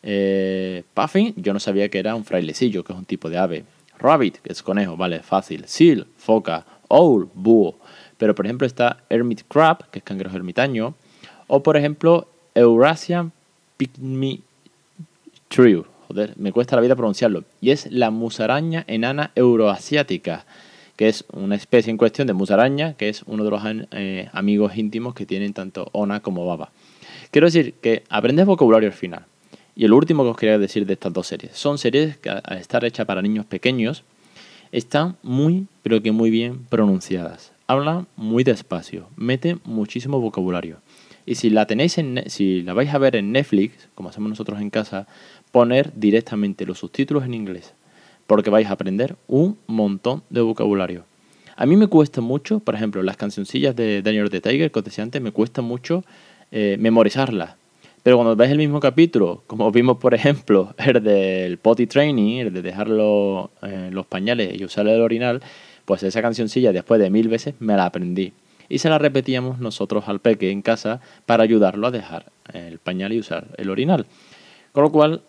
eh, 0.03 0.83
Puffin, 0.93 1.33
yo 1.35 1.51
no 1.51 1.59
sabía 1.59 1.89
que 1.89 1.97
era 1.97 2.13
un 2.13 2.25
frailecillo, 2.25 2.83
que 2.83 2.93
es 2.93 2.99
un 2.99 3.05
tipo 3.05 3.31
de 3.31 3.39
ave. 3.39 3.65
Rabbit, 3.97 4.37
que 4.37 4.53
es 4.53 4.61
conejo, 4.61 4.97
vale, 4.97 5.23
fácil. 5.23 5.63
Seal, 5.65 6.05
foca. 6.15 6.63
Owl, 6.89 7.27
búho. 7.33 7.79
Pero 8.19 8.35
por 8.35 8.45
ejemplo 8.45 8.67
está 8.67 8.97
Hermit 9.09 9.45
Crab, 9.47 9.89
que 9.89 9.97
es 9.97 10.05
cangrejo 10.05 10.35
ermitaño. 10.35 10.93
O 11.47 11.63
por 11.63 11.77
ejemplo 11.77 12.27
Eurasian 12.53 13.31
Pygmy. 13.77 14.43
Joder, 16.07 16.35
me 16.37 16.51
cuesta 16.51 16.75
la 16.75 16.83
vida 16.83 16.95
pronunciarlo. 16.95 17.45
Y 17.61 17.71
es 17.71 17.91
la 17.91 18.11
musaraña 18.11 18.83
enana 18.85 19.31
euroasiática, 19.33 20.45
que 20.95 21.09
es 21.09 21.25
una 21.33 21.55
especie 21.55 21.91
en 21.91 21.97
cuestión 21.97 22.27
de 22.27 22.33
musaraña, 22.33 22.93
que 22.93 23.09
es 23.09 23.23
uno 23.25 23.43
de 23.43 23.49
los 23.49 23.61
eh, 23.91 24.29
amigos 24.33 24.77
íntimos 24.77 25.13
que 25.13 25.25
tienen 25.25 25.53
tanto 25.53 25.89
Ona 25.93 26.19
como 26.19 26.45
Baba. 26.45 26.71
Quiero 27.31 27.47
decir 27.47 27.73
que 27.81 28.03
aprendes 28.09 28.45
vocabulario 28.45 28.89
al 28.89 28.93
final. 28.93 29.25
Y 29.75 29.85
el 29.85 29.93
último 29.93 30.23
que 30.23 30.29
os 30.29 30.37
quería 30.37 30.57
decir 30.57 30.85
de 30.85 30.93
estas 30.93 31.13
dos 31.13 31.27
series. 31.27 31.53
Son 31.53 31.77
series 31.77 32.17
que 32.17 32.29
al 32.29 32.57
estar 32.57 32.83
hechas 32.83 33.05
para 33.05 33.21
niños 33.21 33.45
pequeños 33.45 34.03
están 34.71 35.15
muy, 35.23 35.67
pero 35.81 36.01
que 36.01 36.11
muy 36.11 36.29
bien 36.29 36.65
pronunciadas. 36.69 37.51
habla 37.67 38.05
muy 38.17 38.43
despacio, 38.43 39.07
mete 39.15 39.57
muchísimo 39.63 40.19
vocabulario. 40.19 40.77
Y 41.25 41.35
si 41.35 41.49
la 41.49 41.67
tenéis 41.67 41.97
en, 41.97 42.23
si 42.27 42.63
la 42.63 42.73
vais 42.73 42.93
a 42.93 42.97
ver 42.97 43.15
en 43.15 43.31
Netflix, 43.31 43.87
como 43.95 44.09
hacemos 44.09 44.29
nosotros 44.29 44.59
en 44.59 44.69
casa, 44.69 45.07
poner 45.51 45.93
directamente 45.95 46.65
los 46.65 46.79
subtítulos 46.79 47.23
en 47.23 47.33
inglés, 47.33 47.73
porque 48.31 48.49
vais 48.49 48.65
a 48.69 48.71
aprender 48.71 49.17
un 49.27 49.57
montón 49.67 50.23
de 50.29 50.39
vocabulario. 50.39 51.03
A 51.57 51.65
mí 51.65 51.75
me 51.75 51.87
cuesta 51.87 52.21
mucho, 52.21 52.61
por 52.61 52.75
ejemplo, 52.75 53.03
las 53.03 53.17
cancioncillas 53.17 53.75
de 53.75 54.01
Daniel 54.01 54.29
the 54.29 54.39
Tiger, 54.39 54.71
que 54.71 54.79
os 54.79 54.85
decía 54.85 55.03
antes, 55.03 55.21
me 55.21 55.33
cuesta 55.33 55.61
mucho 55.61 56.05
eh, 56.49 56.77
memorizarlas. 56.79 57.55
Pero 58.03 58.15
cuando 58.15 58.37
veis 58.37 58.53
el 58.53 58.57
mismo 58.57 58.79
capítulo, 58.79 59.43
como 59.47 59.69
vimos 59.69 59.97
por 59.97 60.13
ejemplo 60.13 60.73
el 60.77 61.03
del 61.03 61.57
potty 61.57 61.87
training, 61.87 62.37
el 62.37 62.53
de 62.53 62.61
dejar 62.61 62.87
los, 62.87 63.49
eh, 63.63 63.89
los 63.91 64.05
pañales 64.05 64.57
y 64.57 64.63
usar 64.63 64.87
el 64.87 65.01
orinal, 65.01 65.41
pues 65.83 66.01
esa 66.03 66.21
cancioncilla 66.21 66.71
después 66.71 67.01
de 67.01 67.09
mil 67.09 67.27
veces 67.27 67.55
me 67.59 67.75
la 67.75 67.83
aprendí. 67.83 68.31
Y 68.69 68.77
se 68.77 68.87
la 68.87 68.97
repetíamos 68.97 69.59
nosotros 69.59 70.05
al 70.07 70.21
peque 70.21 70.51
en 70.51 70.61
casa 70.61 71.01
para 71.25 71.43
ayudarlo 71.43 71.87
a 71.87 71.91
dejar 71.91 72.31
el 72.53 72.79
pañal 72.79 73.11
y 73.11 73.19
usar 73.19 73.47
el 73.57 73.69
orinal. 73.69 74.05
Con 74.71 74.83
lo 74.83 74.91
cual, 74.93 75.21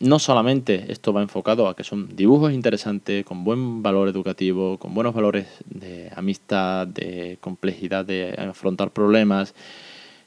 no 0.00 0.18
solamente 0.18 0.86
esto 0.92 1.12
va 1.12 1.22
enfocado 1.22 1.68
a 1.68 1.74
que 1.74 1.84
son 1.84 2.14
dibujos 2.14 2.52
interesantes, 2.52 3.24
con 3.24 3.44
buen 3.44 3.82
valor 3.82 4.08
educativo, 4.08 4.78
con 4.78 4.94
buenos 4.94 5.14
valores 5.14 5.46
de 5.66 6.10
amistad, 6.14 6.86
de 6.86 7.38
complejidad, 7.40 8.04
de 8.04 8.34
afrontar 8.38 8.90
problemas, 8.90 9.54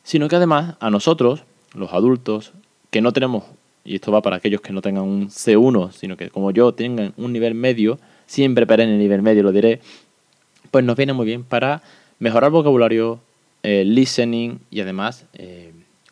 sino 0.03 0.27
que 0.27 0.35
además 0.35 0.75
a 0.79 0.89
nosotros, 0.89 1.43
los 1.73 1.93
adultos, 1.93 2.51
que 2.89 3.01
no 3.01 3.13
tenemos, 3.13 3.45
y 3.85 3.95
esto 3.95 4.11
va 4.11 4.21
para 4.21 4.35
aquellos 4.35 4.61
que 4.61 4.73
no 4.73 4.81
tengan 4.81 5.03
un 5.03 5.29
C1, 5.29 5.91
sino 5.91 6.17
que 6.17 6.29
como 6.29 6.51
yo 6.51 6.73
tengan 6.73 7.13
un 7.17 7.31
nivel 7.31 7.55
medio, 7.55 7.97
siempre 8.25 8.67
perenne 8.67 8.97
nivel 8.97 9.21
medio 9.21 9.43
lo 9.43 9.51
diré, 9.51 9.79
pues 10.69 10.83
nos 10.83 10.97
viene 10.97 11.13
muy 11.13 11.25
bien 11.25 11.43
para 11.43 11.81
mejorar 12.19 12.51
vocabulario, 12.51 13.19
eh, 13.63 13.83
listening 13.85 14.59
y 14.69 14.81
además 14.81 15.25
eh, 15.33 15.71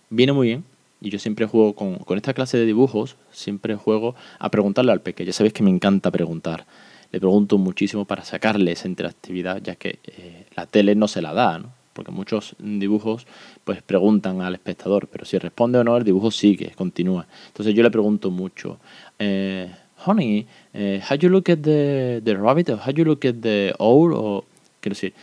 viene 0.10 0.34
muy 0.34 0.48
bien. 0.48 0.64
Y 1.02 1.10
yo 1.10 1.20
siempre 1.20 1.46
juego 1.46 1.74
con, 1.74 1.96
con, 2.00 2.18
esta 2.18 2.34
clase 2.34 2.58
de 2.58 2.66
dibujos, 2.66 3.16
siempre 3.32 3.76
juego 3.76 4.16
a 4.38 4.50
preguntarle 4.50 4.92
al 4.92 5.02
peque. 5.02 5.26
Ya 5.26 5.34
sabéis 5.34 5.54
que 5.54 5.64
me 5.64 5.70
encanta 5.70 6.12
preguntar. 6.12 6.66
Le 7.12 7.20
pregunto 7.20 7.58
muchísimo 7.58 8.06
para 8.06 8.24
sacarle 8.24 8.72
esa 8.72 8.88
interactividad, 8.88 9.62
ya 9.62 9.76
que 9.76 10.00
eh, 10.06 10.46
la 10.56 10.66
tele 10.66 10.96
no 10.96 11.08
se 11.08 11.22
la 11.22 11.34
da, 11.34 11.60
¿no? 11.60 11.80
porque 12.00 12.12
muchos 12.12 12.56
dibujos 12.60 13.28
pues 13.66 13.82
preguntan 13.82 14.42
al 14.42 14.54
espectador, 14.54 15.10
pero 15.12 15.26
si 15.26 15.38
responde 15.38 15.80
o 15.80 15.84
no, 15.84 15.98
el 15.98 16.06
dibujo 16.06 16.32
sigue, 16.32 16.72
continúa. 16.72 17.28
Entonces 17.48 17.76
yo 17.76 17.84
le 17.84 17.92
pregunto 17.92 18.32
mucho, 18.32 18.80
eh, 19.20 19.70
honey, 20.06 20.48
eh, 20.74 21.02
how 21.10 21.18
you 21.18 21.28
look 21.28 21.50
at 21.50 21.60
the, 21.60 22.22
the 22.24 22.36
rabbit, 22.36 22.70
or 22.70 22.78
how 22.78 22.94
you 22.94 23.04
look 23.04 23.26
at 23.26 23.36
the 23.42 23.74
owl, 23.80 24.14
o 24.14 24.46
quiero 24.80 24.94
decir, 24.94 25.14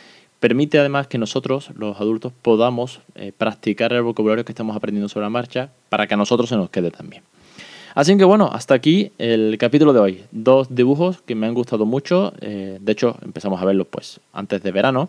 permite 0.46 0.78
además 0.78 1.08
que 1.08 1.18
nosotros, 1.18 1.70
los 1.74 2.00
adultos, 2.00 2.32
podamos 2.40 3.00
eh, 3.16 3.32
practicar 3.36 3.92
el 3.92 4.02
vocabulario 4.02 4.44
que 4.44 4.52
estamos 4.52 4.76
aprendiendo 4.76 5.08
sobre 5.08 5.24
la 5.26 5.30
marcha 5.30 5.70
para 5.88 6.06
que 6.06 6.14
a 6.14 6.16
nosotros 6.16 6.48
se 6.48 6.54
nos 6.54 6.70
quede 6.70 6.92
también. 6.92 7.24
Así 7.96 8.16
que 8.16 8.22
bueno, 8.22 8.48
hasta 8.52 8.72
aquí 8.72 9.10
el 9.18 9.58
capítulo 9.58 9.92
de 9.92 9.98
hoy. 9.98 10.22
Dos 10.30 10.72
dibujos 10.72 11.20
que 11.22 11.34
me 11.34 11.48
han 11.48 11.54
gustado 11.54 11.84
mucho. 11.84 12.32
Eh, 12.40 12.78
de 12.80 12.92
hecho, 12.92 13.16
empezamos 13.22 13.60
a 13.60 13.64
verlos 13.64 13.88
pues 13.90 14.20
antes 14.32 14.62
de 14.62 14.70
verano. 14.70 15.08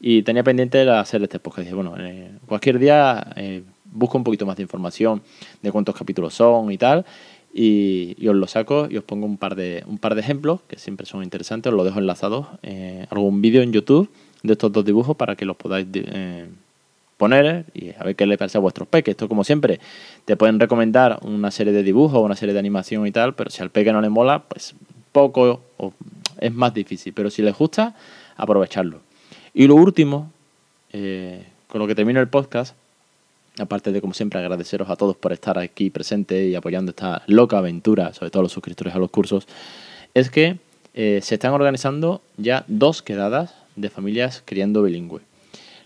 Y 0.00 0.22
tenía 0.22 0.42
pendiente 0.42 0.88
hacer 0.88 1.22
este 1.22 1.38
podcast. 1.38 1.66
Dije, 1.66 1.74
bueno, 1.74 1.94
eh, 1.98 2.30
cualquier 2.46 2.78
día 2.78 3.30
eh, 3.36 3.64
busco 3.84 4.16
un 4.16 4.24
poquito 4.24 4.46
más 4.46 4.56
de 4.56 4.62
información 4.62 5.20
de 5.60 5.70
cuántos 5.70 5.94
capítulos 5.96 6.32
son 6.32 6.72
y 6.72 6.78
tal. 6.78 7.04
Y, 7.52 8.26
os 8.26 8.36
lo 8.36 8.46
saco 8.46 8.88
y 8.90 8.96
os 8.96 9.04
pongo 9.04 9.26
un 9.26 9.36
par 9.36 9.54
de, 9.54 9.84
un 9.86 9.98
par 9.98 10.14
de 10.14 10.22
ejemplos 10.22 10.62
que 10.66 10.78
siempre 10.78 11.04
son 11.04 11.22
interesantes. 11.22 11.70
Os 11.70 11.76
lo 11.76 11.84
dejo 11.84 11.98
enlazados. 11.98 12.46
Eh, 12.62 13.06
algún 13.10 13.42
vídeo 13.42 13.60
en 13.60 13.72
YouTube 13.72 14.08
de 14.42 14.52
estos 14.52 14.72
dos 14.72 14.84
dibujos 14.84 15.16
para 15.16 15.36
que 15.36 15.44
los 15.44 15.56
podáis 15.56 15.86
eh, 15.94 16.46
poner 17.16 17.66
y 17.74 17.90
a 17.90 18.04
ver 18.04 18.16
qué 18.16 18.26
le 18.26 18.38
parece 18.38 18.58
a 18.58 18.60
vuestros 18.60 18.88
peques. 18.88 19.12
Esto 19.12 19.28
como 19.28 19.44
siempre, 19.44 19.80
te 20.24 20.36
pueden 20.36 20.58
recomendar 20.60 21.18
una 21.22 21.50
serie 21.50 21.72
de 21.72 21.82
dibujos 21.82 22.22
una 22.22 22.36
serie 22.36 22.52
de 22.52 22.58
animación 22.58 23.06
y 23.06 23.10
tal, 23.10 23.34
pero 23.34 23.50
si 23.50 23.62
al 23.62 23.70
peque 23.70 23.92
no 23.92 24.00
le 24.00 24.08
mola, 24.08 24.44
pues 24.44 24.74
poco 25.12 25.60
o 25.76 25.92
es 26.40 26.52
más 26.52 26.72
difícil. 26.72 27.12
Pero 27.12 27.30
si 27.30 27.42
les 27.42 27.56
gusta, 27.56 27.94
aprovecharlo. 28.36 29.00
Y 29.52 29.66
lo 29.66 29.74
último, 29.74 30.30
eh, 30.92 31.44
con 31.66 31.80
lo 31.80 31.86
que 31.86 31.94
termino 31.94 32.20
el 32.20 32.28
podcast, 32.28 32.74
aparte 33.58 33.90
de 33.90 34.00
como 34.00 34.14
siempre 34.14 34.38
agradeceros 34.38 34.88
a 34.88 34.96
todos 34.96 35.16
por 35.16 35.32
estar 35.32 35.58
aquí 35.58 35.90
presentes 35.90 36.48
y 36.48 36.54
apoyando 36.54 36.90
esta 36.90 37.22
loca 37.26 37.58
aventura, 37.58 38.14
sobre 38.14 38.30
todo 38.30 38.42
los 38.42 38.52
suscriptores 38.52 38.94
a 38.94 38.98
los 38.98 39.10
cursos, 39.10 39.48
es 40.14 40.30
que 40.30 40.58
eh, 40.94 41.20
se 41.22 41.34
están 41.34 41.52
organizando 41.52 42.22
ya 42.36 42.64
dos 42.68 43.02
quedadas 43.02 43.54
de 43.80 43.90
familias 43.90 44.42
criando 44.44 44.82
bilingüe. 44.82 45.20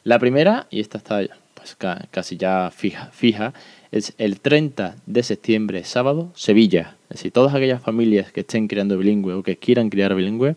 La 0.05 0.19
primera, 0.19 0.67
y 0.71 0.81
esta 0.81 0.99
está 0.99 1.21
pues, 1.55 1.77
casi 2.11 2.37
ya 2.37 2.71
fija, 2.71 3.11
fija, 3.13 3.55
es 3.93 4.15
el 4.19 4.41
30 4.41 4.97
de 5.07 5.23
septiembre, 5.23 5.85
sábado, 5.85 6.33
Sevilla. 6.35 6.97
Es 7.05 7.19
decir, 7.19 7.33
todas 7.33 7.55
aquellas 7.55 7.83
familias 7.83 8.33
que 8.33 8.41
estén 8.41 8.67
criando 8.67 8.99
bilingüe 8.99 9.35
o 9.35 9.43
que 9.43 9.57
quieran 9.57 9.91
criar 9.91 10.15
bilingüe, 10.15 10.57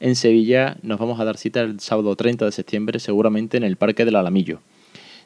en 0.00 0.16
Sevilla 0.16 0.76
nos 0.82 0.98
vamos 0.98 1.20
a 1.20 1.24
dar 1.24 1.36
cita 1.36 1.60
el 1.60 1.78
sábado 1.78 2.16
30 2.16 2.46
de 2.46 2.52
septiembre, 2.52 2.98
seguramente 2.98 3.58
en 3.58 3.64
el 3.64 3.76
Parque 3.76 4.04
del 4.04 4.16
Alamillo. 4.16 4.60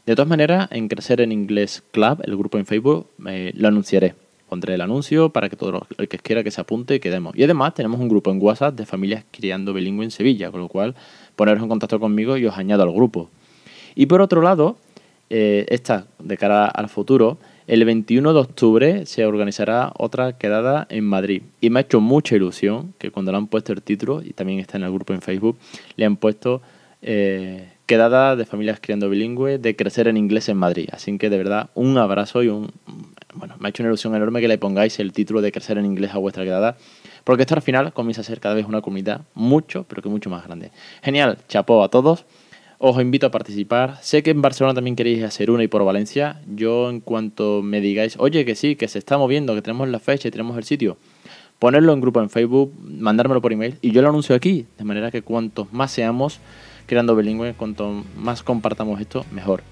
De 0.05 0.14
todas 0.14 0.29
maneras, 0.29 0.69
en 0.71 0.88
Crecer 0.88 1.23
en 1.23 1.33
Inglés 1.33 1.83
Club, 1.93 2.21
el 2.25 2.37
grupo 2.37 2.59
en 2.59 2.67
Facebook, 2.67 3.07
eh, 3.27 3.53
lo 3.55 3.69
anunciaré. 3.69 4.14
Pondré 4.49 4.75
el 4.75 4.83
anuncio 4.83 5.31
para 5.31 5.49
que 5.49 5.57
todo 5.57 5.87
el 5.97 6.09
que 6.09 6.19
quiera 6.19 6.45
que 6.45 6.51
se 6.51 6.61
apunte 6.61 7.01
quedemos. 7.01 7.35
Y 7.35 7.43
además 7.45 7.73
tenemos 7.73 7.99
un 7.99 8.09
grupo 8.09 8.31
en 8.31 8.43
WhatsApp 8.43 8.75
de 8.75 8.85
familias 8.85 9.25
criando 9.31 9.73
bilingüe 9.73 10.05
en 10.05 10.11
Sevilla, 10.11 10.51
con 10.51 10.61
lo 10.61 10.69
cual 10.69 10.95
poneros 11.37 11.62
en 11.62 11.68
contacto 11.68 12.01
conmigo 12.01 12.37
y 12.37 12.47
os 12.47 12.57
añado 12.57 12.83
al 12.83 12.92
grupo. 12.92 13.31
Y 13.94 14.07
por 14.07 14.20
otro 14.20 14.42
lado, 14.42 14.77
eh, 15.31 15.66
esta 15.68 16.07
de 16.18 16.37
cara 16.37 16.66
al 16.66 16.88
futuro, 16.88 17.38
el 17.66 17.85
21 17.85 18.35
de 18.35 18.40
octubre 18.40 19.07
se 19.07 19.25
organizará 19.25 19.92
otra 19.97 20.37
quedada 20.37 20.87
en 20.90 21.05
Madrid. 21.05 21.42
Y 21.61 21.70
me 21.70 21.81
ha 21.81 21.83
hecho 21.83 22.01
mucha 22.01 22.37
ilusión 22.37 22.92
que 22.99 23.11
cuando 23.11 23.33
le 23.33 23.38
han 23.38 23.47
puesto 23.47 23.73
el 23.73 23.83
título, 23.83 24.23
y 24.23 24.33
también 24.33 24.59
está 24.59 24.77
en 24.77 24.85
el 24.85 24.92
grupo 24.92 25.14
en 25.14 25.23
Facebook, 25.23 25.57
le 25.97 26.05
han 26.05 26.16
puesto 26.16 26.61
eh, 27.01 27.68
quedada 27.87 28.37
de 28.37 28.44
familias 28.44 28.81
criando 28.81 29.09
bilingüe 29.09 29.59
de 29.59 29.77
crecer 29.77 30.09
en 30.09 30.16
inglés 30.16 30.49
en 30.49 30.57
Madrid. 30.57 30.88
Así 30.92 31.16
que 31.18 31.31
de 31.31 31.38
verdad, 31.38 31.70
un 31.75 31.97
abrazo 31.99 32.42
y 32.42 32.49
un... 32.49 32.70
Bueno, 33.35 33.57
me 33.59 33.66
ha 33.66 33.70
hecho 33.70 33.83
una 33.83 33.90
ilusión 33.90 34.14
enorme 34.14 34.40
que 34.40 34.49
le 34.49 34.59
pongáis 34.59 35.01
el 35.01 35.12
título 35.12 35.42
de 35.42 35.51
crecer 35.51 35.79
en 35.79 35.87
inglés 35.87 36.12
a 36.14 36.18
vuestra 36.18 36.44
quedada, 36.44 36.77
porque 37.25 37.43
esto 37.43 37.55
al 37.55 37.63
final 37.63 37.93
comienza 37.93 38.21
a 38.21 38.25
ser 38.25 38.41
cada 38.41 38.55
vez 38.55 38.67
una 38.67 38.83
comunidad 38.83 39.23
mucho, 39.35 39.85
pero 39.89 40.03
que 40.03 40.09
mucho 40.09 40.31
más 40.31 40.45
grande. 40.47 40.71
Genial, 41.03 41.39
chapó 41.49 41.83
a 41.83 41.89
todos. 41.89 42.27
Os 42.79 43.01
invito 43.01 43.27
a 43.27 43.31
participar. 43.31 43.99
Sé 44.03 44.23
que 44.23 44.31
en 44.31 44.43
Barcelona 44.43 44.75
también 44.75 44.95
queréis 44.95 45.25
hacer 45.25 45.51
una 45.51 45.65
y 45.65 45.69
por 45.69 45.85
Valencia. 45.85 46.43
Yo 46.47 46.91
en 46.91 47.01
cuanto 47.01 47.63
me 47.63 47.81
digáis, 47.81 48.17
oye, 48.19 48.45
que 48.45 48.55
sí, 48.55 48.77
que 48.77 48.89
se 48.89 48.99
está 48.99 49.17
moviendo, 49.17 49.55
que 49.55 49.63
tenemos 49.63 49.89
la 49.89 50.01
fecha 50.01 50.29
y 50.29 50.31
tenemos 50.31 50.57
el 50.59 50.65
sitio, 50.65 50.99
ponerlo 51.59 51.95
en 51.95 52.01
grupo 52.03 52.21
en 52.21 52.29
Facebook, 52.29 52.75
mandármelo 52.83 53.41
por 53.41 53.53
email 53.53 53.79
y 53.81 53.93
yo 53.93 54.03
lo 54.03 54.11
anuncio 54.11 54.37
aquí. 54.37 54.67
De 54.77 54.85
manera 54.85 55.11
que 55.11 55.23
cuantos 55.23 55.73
más 55.73 55.93
seamos 55.93 56.41
creando 56.87 57.17
bilingüe, 57.17 57.55
cuanto 57.55 58.05
más 58.19 58.43
compartamos 58.43 59.01
esto, 59.01 59.25
mejor. 59.33 59.63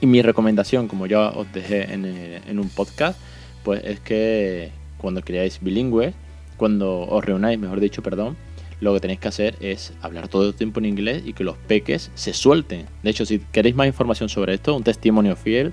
Y 0.00 0.06
mi 0.06 0.22
recomendación, 0.22 0.88
como 0.88 1.06
ya 1.06 1.28
os 1.28 1.52
dejé 1.52 1.92
en, 1.94 2.04
eh, 2.04 2.40
en 2.48 2.58
un 2.58 2.68
podcast, 2.68 3.18
pues 3.62 3.84
es 3.84 4.00
que 4.00 4.72
cuando 4.98 5.22
creáis 5.22 5.60
bilingüe, 5.60 6.14
cuando 6.56 7.00
os 7.02 7.24
reunáis, 7.24 7.58
mejor 7.58 7.80
dicho, 7.80 8.02
perdón, 8.02 8.36
lo 8.80 8.92
que 8.94 9.00
tenéis 9.00 9.20
que 9.20 9.28
hacer 9.28 9.56
es 9.60 9.92
hablar 10.02 10.28
todo 10.28 10.48
el 10.48 10.54
tiempo 10.54 10.80
en 10.80 10.86
inglés 10.86 11.22
y 11.24 11.32
que 11.32 11.44
los 11.44 11.56
peques 11.56 12.10
se 12.14 12.32
suelten. 12.32 12.86
De 13.02 13.10
hecho, 13.10 13.24
si 13.24 13.38
queréis 13.38 13.74
más 13.74 13.86
información 13.86 14.28
sobre 14.28 14.54
esto, 14.54 14.74
un 14.76 14.82
testimonio 14.82 15.36
fiel, 15.36 15.72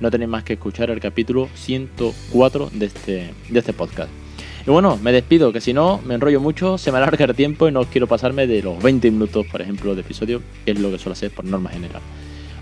no 0.00 0.10
tenéis 0.10 0.30
más 0.30 0.44
que 0.44 0.54
escuchar 0.54 0.90
el 0.90 1.00
capítulo 1.00 1.48
104 1.54 2.70
de 2.72 2.86
este, 2.86 3.34
de 3.48 3.58
este 3.58 3.72
podcast. 3.72 4.10
Y 4.66 4.70
bueno, 4.70 4.98
me 5.02 5.12
despido, 5.12 5.52
que 5.52 5.60
si 5.60 5.72
no 5.72 6.00
me 6.04 6.14
enrollo 6.14 6.40
mucho, 6.40 6.78
se 6.78 6.92
me 6.92 6.98
alarga 6.98 7.24
el 7.24 7.34
tiempo 7.34 7.68
y 7.68 7.72
no 7.72 7.84
quiero 7.84 8.06
pasarme 8.06 8.46
de 8.46 8.62
los 8.62 8.82
20 8.82 9.10
minutos, 9.10 9.46
por 9.46 9.62
ejemplo, 9.62 9.94
de 9.94 10.02
episodio, 10.02 10.42
que 10.64 10.72
es 10.72 10.78
lo 10.78 10.90
que 10.90 10.98
suelo 10.98 11.12
hacer 11.12 11.30
por 11.30 11.44
norma 11.44 11.70
general. 11.70 12.02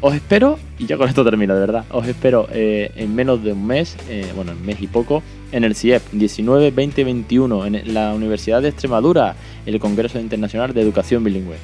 Os 0.01 0.15
espero, 0.15 0.59
y 0.79 0.87
ya 0.87 0.99
con 0.99 1.09
esto 1.09 1.25
termino, 1.25 1.55
de 1.55 1.61
verdad, 1.61 1.85
os 1.91 2.07
espero 2.07 2.49
eh, 2.53 2.93
en 2.97 3.15
menos 3.15 3.43
de 3.43 3.53
un 3.53 3.67
mes, 3.67 3.97
eh, 4.09 4.31
bueno, 4.37 4.53
en 4.53 4.65
mes 4.65 4.81
y 4.81 4.87
poco, 4.87 5.23
en 5.53 5.65
el 5.65 5.75
CIEP 5.75 6.03
19, 6.13 6.71
20, 6.71 7.05
21, 7.05 7.67
en 7.67 7.95
la 7.95 8.15
Universidad 8.15 8.63
de 8.63 8.69
Extremadura, 8.69 9.37
el 9.65 9.79
Congreso 9.81 10.19
Internacional 10.19 10.75
de 10.75 10.83
Educación 10.83 11.25
Bilingüe. 11.25 11.57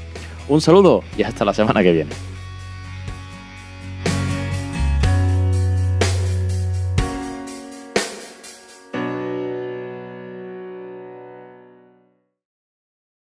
Un 0.49 0.61
saludo 0.61 1.03
y 1.16 1.23
hasta 1.23 1.45
la 1.45 1.55
semana 1.55 1.83
que 1.83 1.92
viene. 1.92 2.32